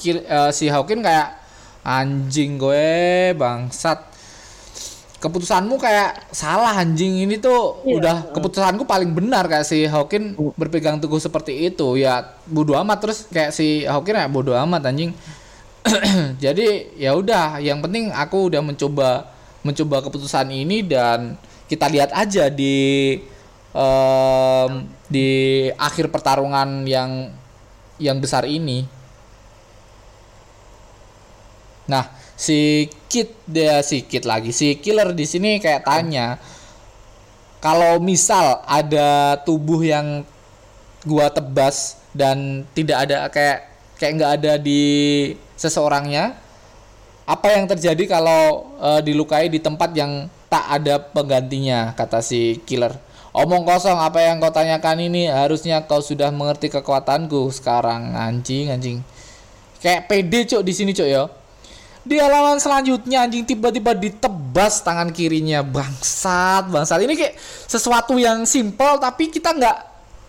[0.02, 1.38] eh, si Hawkin kayak
[1.86, 4.10] anjing gue bangsat.
[5.22, 7.22] Keputusanmu kayak salah anjing.
[7.22, 7.94] Ini tuh Iya.
[8.02, 9.46] udah keputusanku paling benar.
[9.46, 11.94] Kayak si Hawkin berpegang teguh seperti itu.
[11.94, 12.98] Ya bodoh amat.
[13.06, 15.14] Terus kayak si Hawkin ya bodoh amat anjing.
[16.42, 17.62] Jadi ya udah.
[17.62, 19.30] Yang penting aku udah mencoba
[19.62, 21.38] mencoba keputusan ini dan
[21.70, 23.14] kita lihat aja di
[23.72, 25.30] em, di
[25.76, 27.32] akhir pertarungan yang
[28.00, 28.84] yang besar ini.
[31.88, 36.40] Nah si Kit dia si Kit lagi si killer di sini kayak tanya
[37.62, 40.26] kalau misal ada tubuh yang
[41.06, 43.58] gua tebas dan tidak ada kayak
[43.94, 44.82] kayak nggak ada di
[45.54, 46.34] seseorangnya
[47.22, 51.94] apa yang terjadi kalau eh, dilukai di tempat yang tak ada penggantinya?
[51.94, 52.92] kata si killer
[53.32, 55.28] omong kosong apa yang kau tanyakan ini?
[55.28, 58.12] Harusnya kau sudah mengerti kekuatanku sekarang.
[58.12, 58.98] Anjing anjing.
[59.80, 61.26] Kayak pede cok di sini cok ya.
[62.02, 65.64] Di halaman selanjutnya anjing tiba-tiba ditebas tangan kirinya.
[65.64, 67.00] Bangsat bangsat.
[67.02, 67.34] Ini kayak
[67.66, 69.76] sesuatu yang simpel tapi kita nggak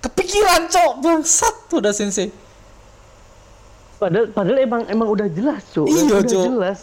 [0.02, 2.32] kepikiran cok bangsat udah sensei.
[4.00, 5.88] Padahal padahal emang emang udah jelas cuk.
[5.88, 6.44] Iya, udah Cuk.
[6.50, 6.80] jelas.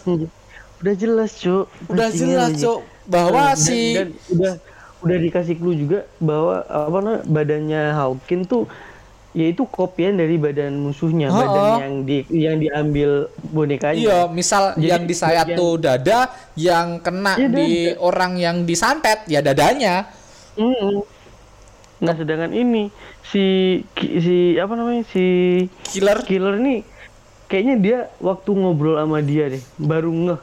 [0.81, 1.65] Udah jelas cuk.
[1.85, 4.53] udah jelas cok bahwa Dan- si dan udah
[5.01, 8.65] udah dikasih clue juga bahwa apa namanya badannya Hawkin tuh
[9.31, 11.77] yaitu kopian dari badan musuhnya, Oh, badan oh.
[11.79, 13.95] yang di yang diambil bonekanya.
[13.95, 16.19] Iya, misal Jadi yang disayat bagian- tuh dada,
[16.53, 20.11] yang kena Iya, di orang yang disantet ya dadanya.
[20.59, 20.99] Mm-mm.
[22.01, 22.91] Nah, sedangkan ini
[23.23, 25.23] si si apa namanya si
[25.87, 26.27] Killer.
[26.27, 26.83] killer ini
[27.47, 30.41] kayaknya dia waktu ngobrol sama dia deh baru ngeh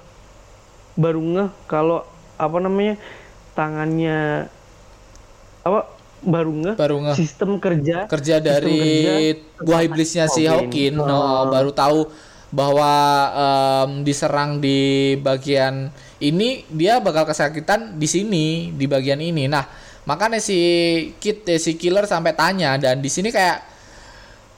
[0.94, 2.96] baru ngeh kalau apa namanya
[3.58, 4.46] tangannya
[5.66, 5.80] apa
[6.22, 7.16] baru ngeh Baru ngeh.
[7.18, 9.14] sistem kerja kerja dari kerja
[9.66, 10.94] buah iblisnya si Hawkin.
[10.94, 11.10] Hawkin.
[11.10, 12.00] Oh, baru tahu
[12.54, 12.92] bahwa
[13.34, 15.90] em, diserang di bagian
[16.22, 19.50] ini dia bakal kesakitan di sini di bagian ini.
[19.50, 19.66] Nah,
[20.06, 20.58] makanya si
[21.18, 23.58] Kit eh, si killer sampai tanya dan di sini kayak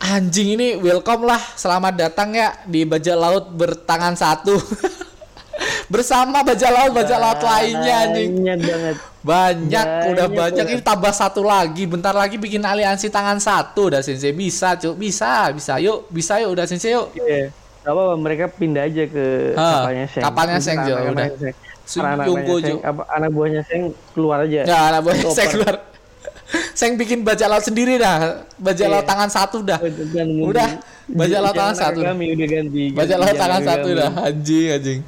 [0.00, 4.56] anjing ini welcome lah selamat datang ya di bajak laut bertangan satu
[5.90, 11.44] bersama bajak laut bajak laut lainnya anjing banyak banget banyak, udah Banyak ini tambah satu
[11.44, 11.84] lagi.
[11.84, 14.96] Bentar lagi bikin aliansi tangan satu udah Sensei bisa, Cuk.
[14.96, 15.76] Bisa, bisa.
[15.76, 17.12] Yuk, bisa yuk udah Sensei yuk.
[17.12, 17.52] Iya.
[17.80, 20.22] Gak apa mereka pindah aja ke Ah, kapalnya Seng.
[20.24, 21.26] kapalnya Seng, Jo, udah.
[21.84, 22.04] Seng.
[22.24, 22.92] Yungko, Seng, Jo.
[23.08, 24.60] anak buahnya Seng keluar aja.
[24.64, 25.34] Ya, anak buah Stopper.
[25.34, 25.74] saya keluar.
[26.72, 28.40] Saya bikin bajak laut sendiri dah.
[28.56, 28.94] Bajak Iya.
[28.96, 29.78] laut tangan satu dah.
[29.84, 30.70] Dan mungkin- Udah,
[31.06, 32.00] bajak laut tangan satu.
[32.00, 32.84] Kami udah ganti.
[32.90, 34.10] Bajak laut tangan satu dah.
[34.24, 35.00] Anjing, anjing.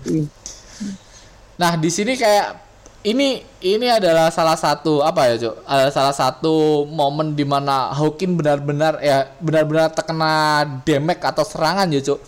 [1.59, 2.57] Nah, di sini kayak
[3.03, 5.55] ini ini adalah salah satu apa ya, Cuk?
[5.67, 12.01] Ada salah satu momen di mana Hawkin benar-benar ya benar-benar terkena damage atau serangan ya,
[12.01, 12.21] Cuk.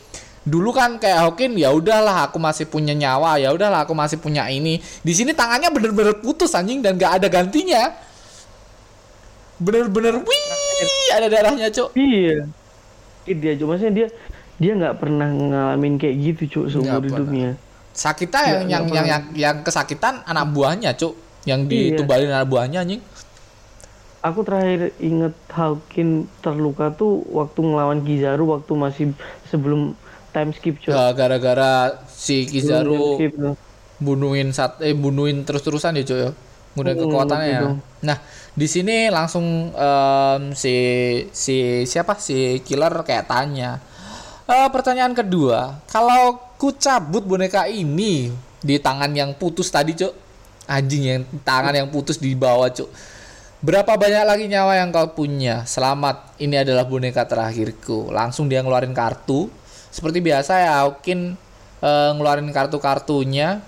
[0.45, 4.45] Dulu kan kayak Hawkin ya udahlah aku masih punya nyawa, ya udahlah aku masih punya
[4.51, 4.83] ini.
[5.01, 7.95] Di sini tangannya benar-benar putus anjing dan gak ada gantinya.
[9.55, 10.45] bener-bener wih
[11.15, 12.51] ada darahnya cuk Iya.
[13.25, 14.09] Dia cuma maksudnya dia
[14.59, 17.55] dia nggak pernah ngalamin kayak gitu cuk seumur Nggak pernah.
[17.94, 21.94] Sakitnya yang Nggak- yang, yang yang yang kesakitan anak buahnya cuk yang Iya.
[21.94, 23.02] ditumbalin anak buahnya anjing
[24.20, 29.07] Aku terakhir inget Hawkin terluka tuh waktu ngelawan Kizaru waktu masih
[29.46, 29.92] sebelum
[30.33, 30.90] time skip cuk.
[30.90, 31.72] Ya, gara-gara
[32.09, 33.54] si Kizaru skip tuh.
[33.96, 36.30] bunuhin sat eh bunuhin terus-terusan ya cuy ya
[36.74, 37.61] nggunain Hmm, kekuatannya ya.
[38.02, 38.16] Nah
[38.50, 40.74] di sini langsung em, si
[41.30, 43.78] si siapa si killer kayak tanya
[44.44, 48.33] Eh, pertanyaan kedua kalau ku cabut boneka ini.
[48.64, 50.16] Di tangan yang putus tadi cuk.
[50.64, 52.88] Anjing yang tangan yang putus di bawah cuk.
[53.61, 55.68] Berapa banyak lagi nyawa yang kau punya?
[55.68, 58.09] Selamat ini adalah boneka terakhirku.
[58.09, 59.53] Langsung dia ngeluarin kartu.
[59.92, 61.37] Seperti biasa ya mungkin
[61.85, 63.61] eh, ngeluarin kartu-kartunya.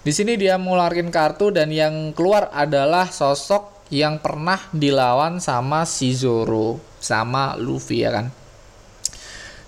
[0.00, 6.16] Di sini dia mengeluarkan kartu dan yang keluar adalah sosok yang pernah dilawan sama si
[6.16, 8.43] Zoro sama Luffy ya kan.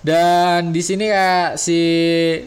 [0.06, 1.80] Dan di sini kayak si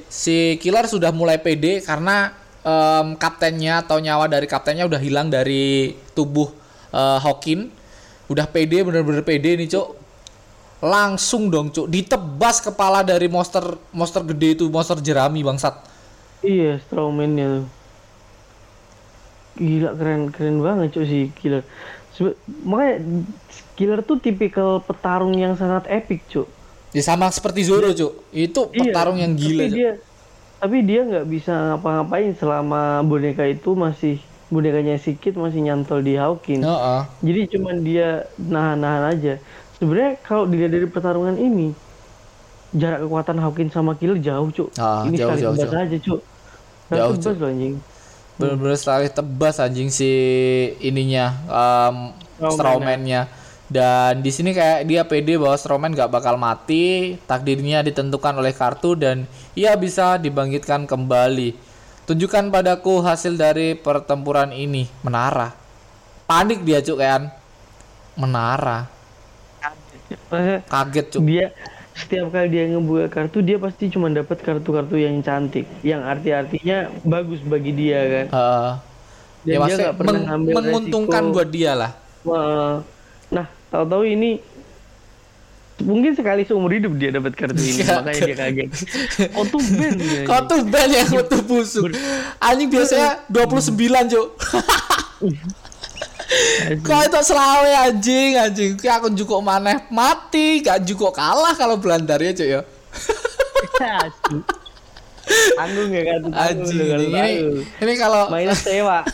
[0.08, 2.32] si killer sudah mulai pede karena
[2.64, 6.48] em, kaptennya atau nyawa dari kaptennya udah hilang dari tubuh
[6.96, 7.68] eh, Hawkin.
[8.32, 9.88] Udah pede bener-bener pede nih, Cuk.
[10.80, 15.76] Langsung dong, Cuk, ditebas kepala dari monster monster gede itu, monster jerami bangsat.
[16.40, 17.66] Iya, strawman-nya tuh.
[19.60, 21.68] Gila keren keren banget cuy si killer.
[22.16, 22.96] Sebe- makanya
[23.76, 26.48] killer tuh tipikal petarung yang sangat epic cuy.
[26.90, 28.34] Ya sama seperti Zoro, Cuk.
[28.34, 29.78] Itu petarung yang gila, Iya, Tapi Cuk.
[29.78, 29.92] dia
[30.60, 34.20] tapi dia nggak bisa ngapa-ngapain selama boneka itu masih
[34.52, 36.66] bonekanya si Kid masih nyantol di Hawkin.
[36.68, 37.02] Heeh.
[37.24, 39.34] Jadi cuman dia nahan-nahan aja.
[39.80, 41.72] Sebenarnya kalau dilihat dari pertarungan ini
[42.76, 44.76] jarak kekuatan Hawkin sama Killer jauh, Cuk.
[44.76, 45.86] Ah, ini jauh, sekali jauh, tebas jauh.
[45.88, 46.22] aja, Cuk.
[46.90, 47.76] Jauh, tebas loh anjing.
[48.36, 50.12] Bener-bener sekali tebas anjing si
[50.84, 51.96] ininya um,
[52.40, 53.32] Strawman-nya.
[53.70, 58.98] Dan di sini kayak dia pede bahwa strawman gak bakal mati, takdirnya ditentukan oleh kartu
[58.98, 61.54] dan ia bisa dibangkitkan kembali.
[62.10, 65.54] Tunjukkan padaku hasil dari pertempuran ini, menara.
[66.26, 67.30] Panik dia cuk kan.
[68.18, 68.90] Menara.
[70.66, 71.22] Kaget cuk.
[71.22, 71.54] dia
[71.94, 77.44] setiap kali dia ngebuka kartu dia pasti cuma dapat kartu-kartu yang cantik yang arti-artinya bagus
[77.44, 78.72] bagi dia kan Heeh.
[79.44, 81.36] dan ya dia nggak pernah meng- menguntungkan resiko.
[81.36, 81.92] buat dia lah.
[82.24, 82.74] Wah.
[83.30, 84.42] nah tahu-tahu ini
[85.80, 88.04] mungkin sekali seumur hidup dia dapat kartu ini Iya.
[88.04, 88.70] makanya dia kaget
[89.32, 91.90] oh tuh ben ya, Kau tuh yang kutu busuk.
[92.44, 94.28] Anjing biasanya 29, Cuk.
[96.86, 98.72] Kau itu selawe anjing, anjing.
[98.78, 102.62] Ki aku jukuk maneh mati, gak jukuk kalah kalau Belandarnya, Cuk ya.
[105.58, 107.34] tanggung ya tanggung Anjing kartu ini,
[107.80, 109.06] ini kalau mainnya sewa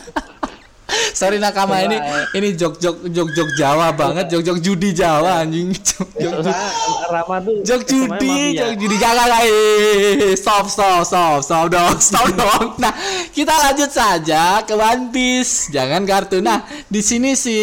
[1.16, 1.96] sorry nakama ini
[2.30, 5.72] ini jok jok jok jok Jawa banget, jok jok judi Jawa anjing.
[5.72, 6.52] Jok jok judi.
[6.52, 8.58] Soalnya Rama tuh Jok judi, mafia.
[8.60, 9.42] jok judi gak gak.
[9.42, 12.76] Eh, Stop stop stop stop dong, stop dong.
[12.76, 12.92] Nah,
[13.32, 15.72] kita lanjut saja ke One Piece.
[15.72, 16.44] Jangan kartu.
[16.44, 17.56] Nah, di sini si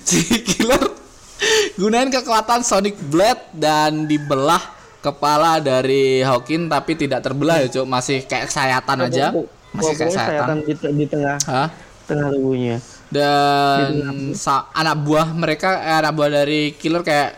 [0.00, 0.78] si killer
[1.74, 4.62] gunain kekuatan Sonic Blade dan dibelah
[5.02, 7.86] kepala dari Hawkin tapi tidak terbelah ya, Cuk.
[7.86, 9.34] Masih kayak sayatan aja.
[9.74, 10.56] Masih kayak sayatan.
[10.62, 11.68] di, di tengah Hah?
[12.06, 12.78] Tengah tubuhnya
[13.10, 17.30] dan sa- anak buah mereka eh, anak buah dari killer kayak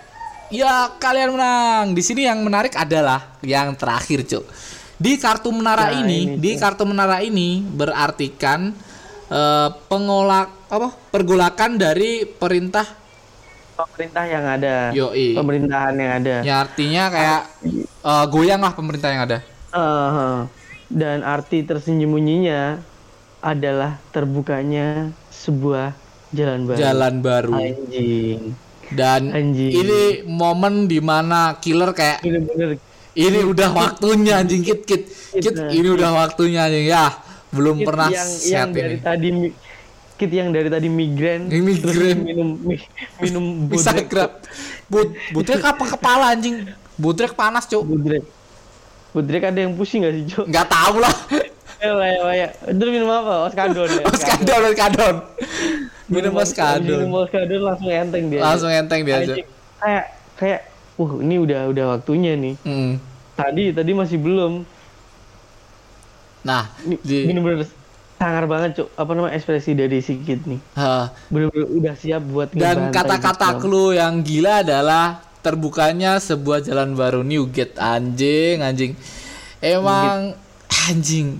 [0.49, 1.93] ya kalian menang.
[1.93, 4.45] Di sini yang menarik adalah yang terakhir cuk.
[4.99, 8.73] Di kartu menara Nah, ini, ini, di kartu menara ini berartikan
[9.29, 12.85] eh, pengolak apa pergolakan dari perintah
[13.79, 14.77] pemerintah yang ada.
[14.91, 15.39] Yoi.
[15.39, 16.37] Pemerintahan yang ada.
[16.43, 17.43] Ya artinya kayak
[18.03, 19.39] eh, goyang lah pemerintah yang ada.
[19.69, 20.49] Uh,
[20.89, 22.81] dan arti tersembunyinya
[23.39, 25.95] adalah terbukanya sebuah
[26.35, 26.79] jalan baru.
[26.79, 27.55] Jalan baru.
[27.57, 28.41] Anjing.
[28.89, 29.73] Dan Anjing.
[29.75, 32.81] ini momen di mana killer kayak bener-bener
[33.13, 34.63] Ini udah waktunya anjing.
[34.63, 35.03] Kit kit
[35.35, 36.87] kit Nah, ini udah waktunya anjing.
[36.87, 37.19] Ya
[37.51, 39.57] belum kit pernah yang set yang dari ini tadi mi-
[40.15, 42.19] kit yang dari tadi migrain migrain.
[42.23, 42.89] minum mi-
[43.23, 44.39] minum bisa grab.
[44.87, 46.69] But butrek apa kepala anjing?
[46.95, 47.83] Butrek panas cuk.
[47.83, 48.25] Budrek.
[49.11, 51.15] Budrek ada yang pusing gak sih cok nggak tahu lah
[51.79, 53.35] waya waya itu minum apa?
[53.47, 55.17] Oskadon ya oskadon oskadon
[56.11, 58.41] minum minum oskadon oskadon langsung enteng dia.
[58.43, 59.47] Langsung enteng dia Anjing.
[59.79, 60.05] kayak
[60.35, 60.61] kayak
[60.99, 62.55] wah ini udah udah waktunya nih.
[62.67, 62.99] Hmm.
[63.39, 64.67] tadi tadi masih belum.
[66.43, 67.69] Nah Ini di bener-bener
[68.19, 68.89] sangar banget cuk.
[68.99, 70.61] Apa nama ekspresi dari si Kid nih.
[70.75, 71.15] Ha.
[71.31, 73.63] bener-bener udah siap buat dan kata-kata Jepang.
[73.63, 77.79] clue yang gila adalah terbukanya sebuah jalan baru New Gate.
[77.79, 78.99] Anjing anjing.
[79.63, 80.35] Emang
[80.89, 81.39] anjing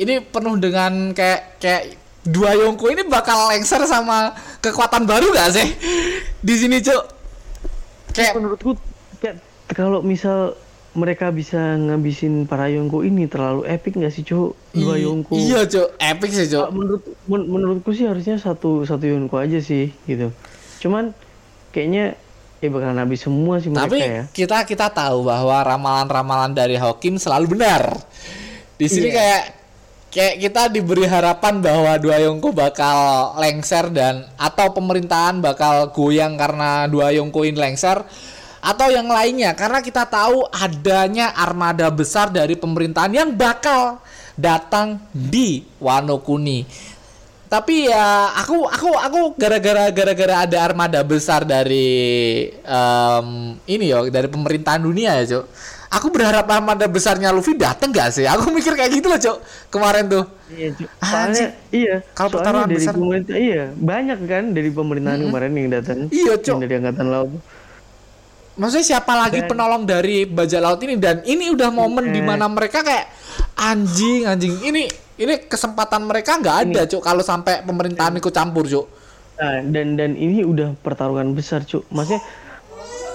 [0.00, 1.82] ini penuh dengan kayak kayak
[2.20, 5.68] dua Yongko ini bakal lengser sama kekuatan baru gak sih?
[6.40, 7.04] Di sini cuk.
[8.10, 8.74] Kayak menurutku
[9.20, 9.36] kayak
[9.70, 10.56] kalau misal
[10.90, 14.56] mereka bisa ngabisin para Yonko ini terlalu epic nggak sih cuk?
[14.74, 15.94] Dua Yonko iya cuk.
[15.96, 16.64] Epic sih cuk.
[16.64, 20.32] Ah, menurut men- menurutku sih harusnya satu satu Yonko aja sih gitu.
[20.80, 21.12] Cuman
[21.70, 22.18] kayaknya
[22.58, 24.22] ya bakalan habis semua sih mereka Tapi ya.
[24.28, 27.94] kita kita tahu bahwa ramalan-ramalan dari Hakim selalu benar.
[28.74, 29.16] Di sini Iya.
[29.16, 29.42] kayak
[30.10, 36.90] kayak kita diberi harapan bahwa dua Yongko bakal lengser dan atau pemerintahan bakal goyang karena
[36.90, 38.02] dua Yongko ini lengser
[38.60, 44.02] atau yang lainnya karena kita tahu adanya armada besar dari pemerintahan yang bakal
[44.36, 46.66] datang di Wano Kuni.
[47.50, 54.30] Tapi ya aku aku aku gara-gara gara-gara ada armada besar dari em, ini yo dari
[54.30, 55.44] pemerintahan dunia ya, Cuk.
[55.90, 58.22] Aku berharap armada besarnya Luffy dateng gak sih?
[58.24, 59.36] Aku mikir kayak gitu loh, Cuk.
[59.68, 60.22] Kemarin tuh.
[60.46, 60.86] Iya, Cuk.
[60.86, 61.10] Anjing.
[61.10, 65.98] soalnya iya Kalau pertarungan dari besar- pemerintah iya banyak kan dari pemerintahan kemarin yang datang
[66.08, 67.30] Iya, yang dari angkatan laut
[68.52, 72.12] Maksudnya siapa lagi Dan- penolong dari bajak laut ini dan ini udah momen Iya.
[72.12, 73.06] di mana mereka kayak
[73.56, 78.86] anjing anjing ini ini kesempatan mereka nggak ada cuk kalau sampai pemerintahan ikut campur cuk
[79.36, 81.88] Nah, dan dan ini udah pertarungan besar, Cuk.
[81.88, 82.20] Maksudnya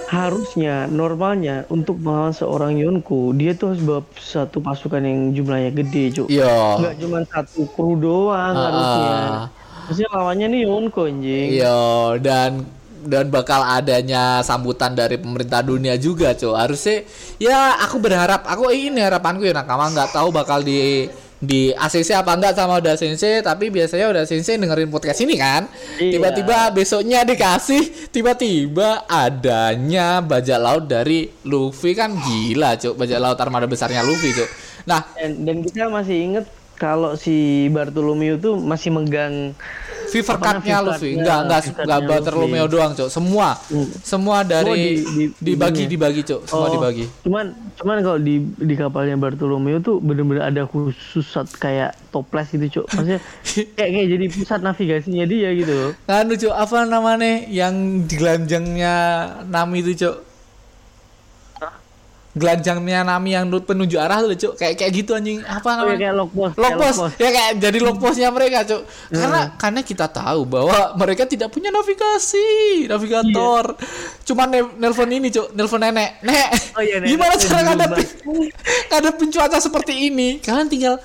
[0.06, 6.04] harusnya normalnya untuk melawan seorang Yonko, dia tuh harus bawa satu pasukan yang jumlahnya gede,
[6.14, 6.26] Cuk.
[6.30, 9.16] iya Enggak cuma satu kru doang Ah, harusnya.
[9.86, 11.48] Maksudnya lawannya nih Yonko anjing.
[11.58, 11.78] Iya
[12.22, 12.50] dan
[13.06, 17.06] dan bakal adanya sambutan dari pemerintah dunia juga cuy harusnya
[17.38, 22.32] ya aku berharap aku ini harapanku ya nakama nggak tahu bakal di di ACC apa
[22.32, 25.68] enggak sama udah sensei tapi biasanya udah sensei dengerin podcast ini kan?
[26.00, 26.16] Iya.
[26.16, 31.92] tiba-tiba besoknya dikasih tiba-tiba adanya bajak laut dari Luffy.
[31.92, 34.48] Kan gila cuk bajak laut armada besarnya Luffy cuk.
[34.88, 36.46] Nah Dan, dan kita masih inget
[36.76, 37.34] kalau si
[37.68, 39.56] Bartolomeo tuh masih megang
[40.06, 43.90] Fever card-nya Luffy card-nya, enggak enggak enggak Bartolomeo doang cuk semua Hmm.
[43.98, 45.90] semua dari di- di- dibagi ininya.
[45.90, 50.62] dibagi cuk semua Oh, dibagi Cuman cuman kalau di di kapalnya Bartolomeo tuh bener-bener ada
[50.62, 52.86] khusus kayak toples gitu, Cuk.
[52.88, 53.20] Maksudnya
[53.76, 55.74] kayak kayak jadi pusat navigasinya dia gitu.
[56.06, 58.94] Anu cuk apa namanya yang di gelanjangnya
[59.44, 60.14] Nami itu cuk
[62.36, 64.52] gelanjangnya Nami yang penunjuk arah tuh cuk.
[64.54, 65.40] Kayak kayak gitu anjing.
[65.40, 65.98] Apa Oh, ya, namanya?
[65.98, 66.52] kayak lockpost.
[66.52, 66.98] Lock kayak post.
[67.00, 67.14] lockpost.
[67.16, 68.82] ya kayak jadi lock postnya mereka cuk.
[69.08, 72.46] Karena karena kita tahu bahwa mereka tidak punya navigasi
[72.86, 73.64] navigator.
[74.22, 75.50] Cuma ne- nelpon ini cuk.
[75.50, 76.20] Nelpon nenek.
[76.20, 77.08] Nek Oh, iya, nenek.
[77.08, 78.06] gimana cara ngadepin
[78.92, 80.28] ngadepin cuaca seperti ini?
[80.38, 80.96] Kalian tinggal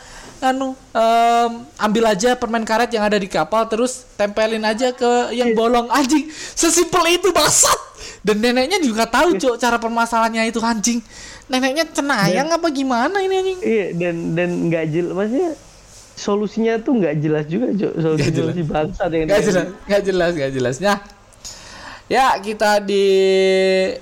[0.41, 5.53] anu em, ambil aja permen karet yang ada di kapal terus tempelin aja ke yang
[5.53, 5.87] bolong.
[5.93, 7.79] Anjing sesimpel itu bangsat.
[8.25, 11.01] Dan neneknya juga tahu cuk cara permasalahannya itu anjing.
[11.49, 13.59] Neneknya cenayang apa gimana ini anjing?
[13.61, 15.51] Iya, dan dan nggak jelas maksudnya
[16.17, 17.93] solusinya tuh nggak jelas juga, Cuk.
[17.97, 20.93] Solusi solusi bangsa yang nggak jelas nggak jelas nggak jelasnya
[22.11, 23.07] ya kita di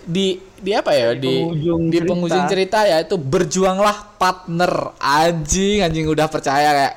[0.02, 2.10] di di apa ya Di di penghujung di cerita.
[2.10, 6.96] penghujung cerita ya itu berjuanglah partner anjing anjing udah percaya kayak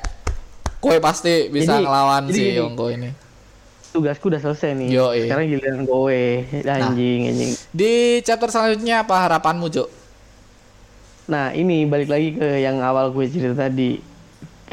[0.76, 2.58] kue pasti bisa Jadi- ngelawan jadi si.
[2.58, 3.10] Yongko ini
[3.92, 4.88] Tugasku udah selesai nih.
[4.88, 5.28] Yoi.
[5.28, 6.08] Sekarang giliran kowe,
[6.64, 7.52] anjing, anjing.
[7.68, 9.84] di chapter selanjutnya apa harapanmu Cuk?
[11.28, 14.00] Nah, ini balik lagi ke yang awal gue cerita tadi.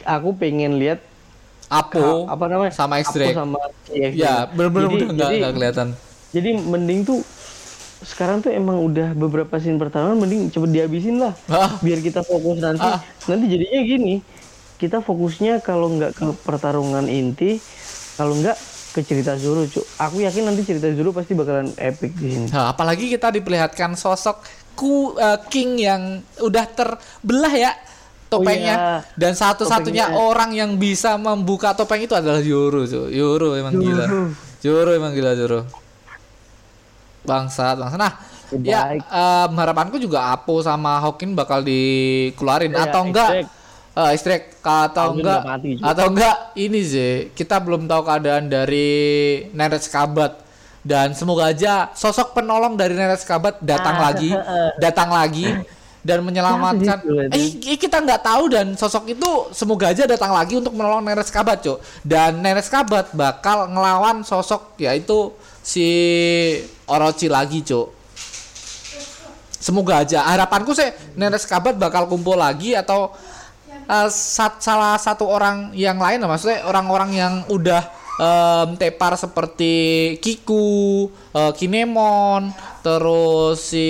[0.02, 1.04] Aku pengen lihat
[1.68, 4.16] Apo apa namanya sama Apo X-Drake sama X-Drake.
[4.16, 5.88] ya bener-bener udah nggak kelihatan
[6.32, 7.22] jadi mending tuh
[8.00, 11.76] sekarang tuh emang udah beberapa scene pertarungan mending cepet dihabisin lah Ah.
[11.80, 13.04] biar kita fokus nanti Ah.
[13.26, 14.14] nanti jadinya gini
[14.76, 17.60] kita fokusnya kalau nggak ke pertarungan inti
[18.16, 18.56] kalau nggak
[18.90, 22.72] ke cerita Zoro cuk aku yakin nanti cerita Zoro pasti bakalan epic di sini Nah,
[22.72, 24.40] apalagi kita diperlihatkan sosok
[24.74, 26.02] ku eh, King yang
[26.40, 27.72] udah terbelah ya
[28.30, 28.96] topengnya iya.
[29.14, 33.10] dan satu-satunya orang yang bisa membuka topeng itu adalah Yoro, cuy.
[33.10, 34.06] Yoro emang gila.
[34.62, 34.92] Zoro.
[34.94, 35.66] Emang gila Yoro.
[37.22, 38.00] Bangsat, bangsat.
[38.00, 38.14] Nah,
[38.62, 39.02] ya Baik.
[39.06, 42.72] em, harapanku juga Apo sama Hawkin bakal dikeluarin.
[42.72, 43.30] Ya, atau enggak?
[43.30, 43.50] X-Drake.
[43.92, 45.42] eh X-Drake atau Alvin enggak?
[45.44, 45.84] mati, cuy.
[45.84, 46.36] atau enggak?
[46.56, 48.90] Ini sih kita belum tahu keadaan dari
[49.52, 50.34] Neret Skabat
[50.80, 54.32] dan semoga aja sosok penolong dari Neret Skabat datang Ah, lagi
[54.84, 55.52] datang lagi
[56.00, 57.04] dan menyelamatkan.
[57.04, 60.72] Siapa sih itu, eh, kita nggak tahu dan sosok itu semoga aja datang lagi untuk
[60.72, 61.78] menolong Neret Skabat cuk.
[62.02, 65.86] Dan Neret Skabat bakal ngelawan sosok yaitu si
[66.90, 67.88] Orochi lagi cuk.
[69.52, 70.24] Semoga aja.
[70.24, 73.12] Harapanku sih Neres Kabat bakal kumpul lagi atau
[73.68, 77.84] eh, sat- salah satu orang yang lain maksudnya orang-orang yang udah
[78.16, 79.74] em, tepar seperti
[80.18, 83.90] Kiku, eh, Kinemon, terus si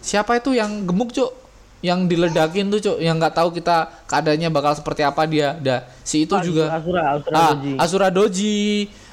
[0.00, 1.32] siapa itu yang gemuk cuk?
[1.80, 2.96] Yang diledakin tuh cuk.
[3.00, 5.56] Yang nggak tahu kita keadaannya bakal seperti apa dia.
[5.56, 6.68] Dah si itu juga.
[6.76, 7.72] Asura, Asura Ah, Doji.
[7.80, 8.60] Asura Doji.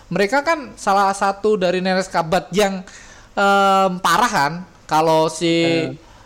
[0.07, 2.79] Mereka kan salah satu dari Neres Kabat yang
[3.33, 4.53] em, parah kan.
[4.87, 5.67] Kalau si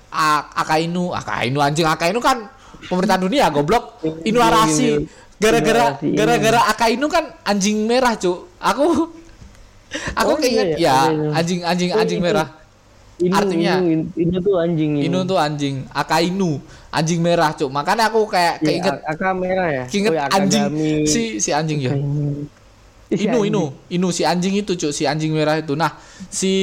[0.08, 2.46] A- Akainu, Akainu anjing Akainu kan
[2.86, 3.98] pemerintahan dunia goblok.
[4.22, 5.10] Inu Arasi.
[5.36, 8.54] Gara-gara gara-gara Akainu kan anjing merah, Cuk.
[8.56, 9.10] Aku
[10.14, 11.30] aku Oh, keinget iya, ya, iya, iya.
[11.34, 12.48] anjing anjing Oh, anjing merah.
[13.18, 15.04] Inu, artinya- Inu, Inu, Inu tuh anjing Inu.
[15.04, 16.52] Inu tuh anjing, Akainu,
[16.90, 17.68] anjing merah, Cuk.
[17.68, 19.84] Makanya aku kayak Iya, keinget A- Aka merah ya.
[19.90, 20.64] keinget Oh, ya, anjing
[21.06, 21.94] si si anjing ya.
[23.12, 23.52] Si Inu, anjing.
[23.52, 25.76] Inu, Inu si anjing itu cuk, si anjing merah itu.
[25.76, 26.00] Nah,
[26.32, 26.54] si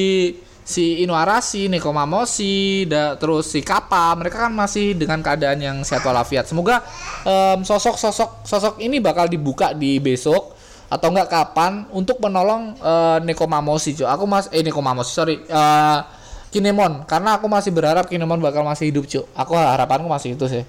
[0.64, 6.05] si Inu Arasi, Nekomamoshi, da, terus si Kappa, mereka kan masih dengan keadaan yang sehat
[6.05, 6.44] walafiat.
[6.49, 6.84] Semoga
[7.24, 10.57] em, sosok-sosok sosok ini bakal dibuka di besok
[10.88, 14.09] atau enggak kapan untuk menolong eh, Nekomamoshi, cuk.
[14.09, 15.36] Aku mas eh Nekomamoshi, sorry.
[15.44, 16.01] eh,
[16.49, 19.28] Kinemon karena aku masih berharap Kinemon bakal masih hidup, cuk.
[19.36, 20.64] Aku harapanku masih itu sih.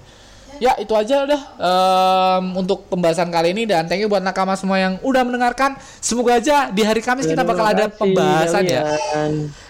[0.57, 4.81] Ya itu aja udah em, untuk pembahasan kali ini dan thank you buat nakama semua
[4.81, 5.77] yang udah mendengarkan.
[6.01, 8.97] Semoga aja di hari Kamis kita bakal ada pembahasan ya.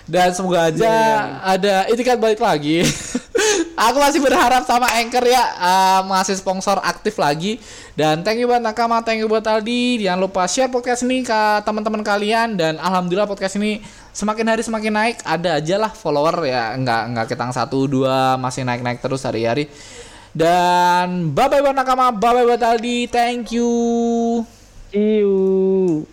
[0.10, 0.90] Dan semoga aja
[1.46, 2.82] ada itikat balik lagi.
[3.80, 7.62] Aku masih berharap sama Anchor ya eh, ngasih sponsor aktif lagi.
[7.96, 10.04] Dan thank you buat Nakama, thank you buat Aldi.
[10.04, 14.92] Jangan lupa share podcast ini ke teman-teman kalian dan alhamdulillah podcast ini semakin hari semakin
[14.92, 15.18] naik.
[15.24, 19.72] Ada aja lah follower ya, nggak nggak ketang satu dua masih naik-naik terus hari-hari.
[20.30, 23.10] Dan bye bye buat nakama, bye bye buat Aldi.
[23.10, 23.70] Thank you.
[24.94, 26.06] See you.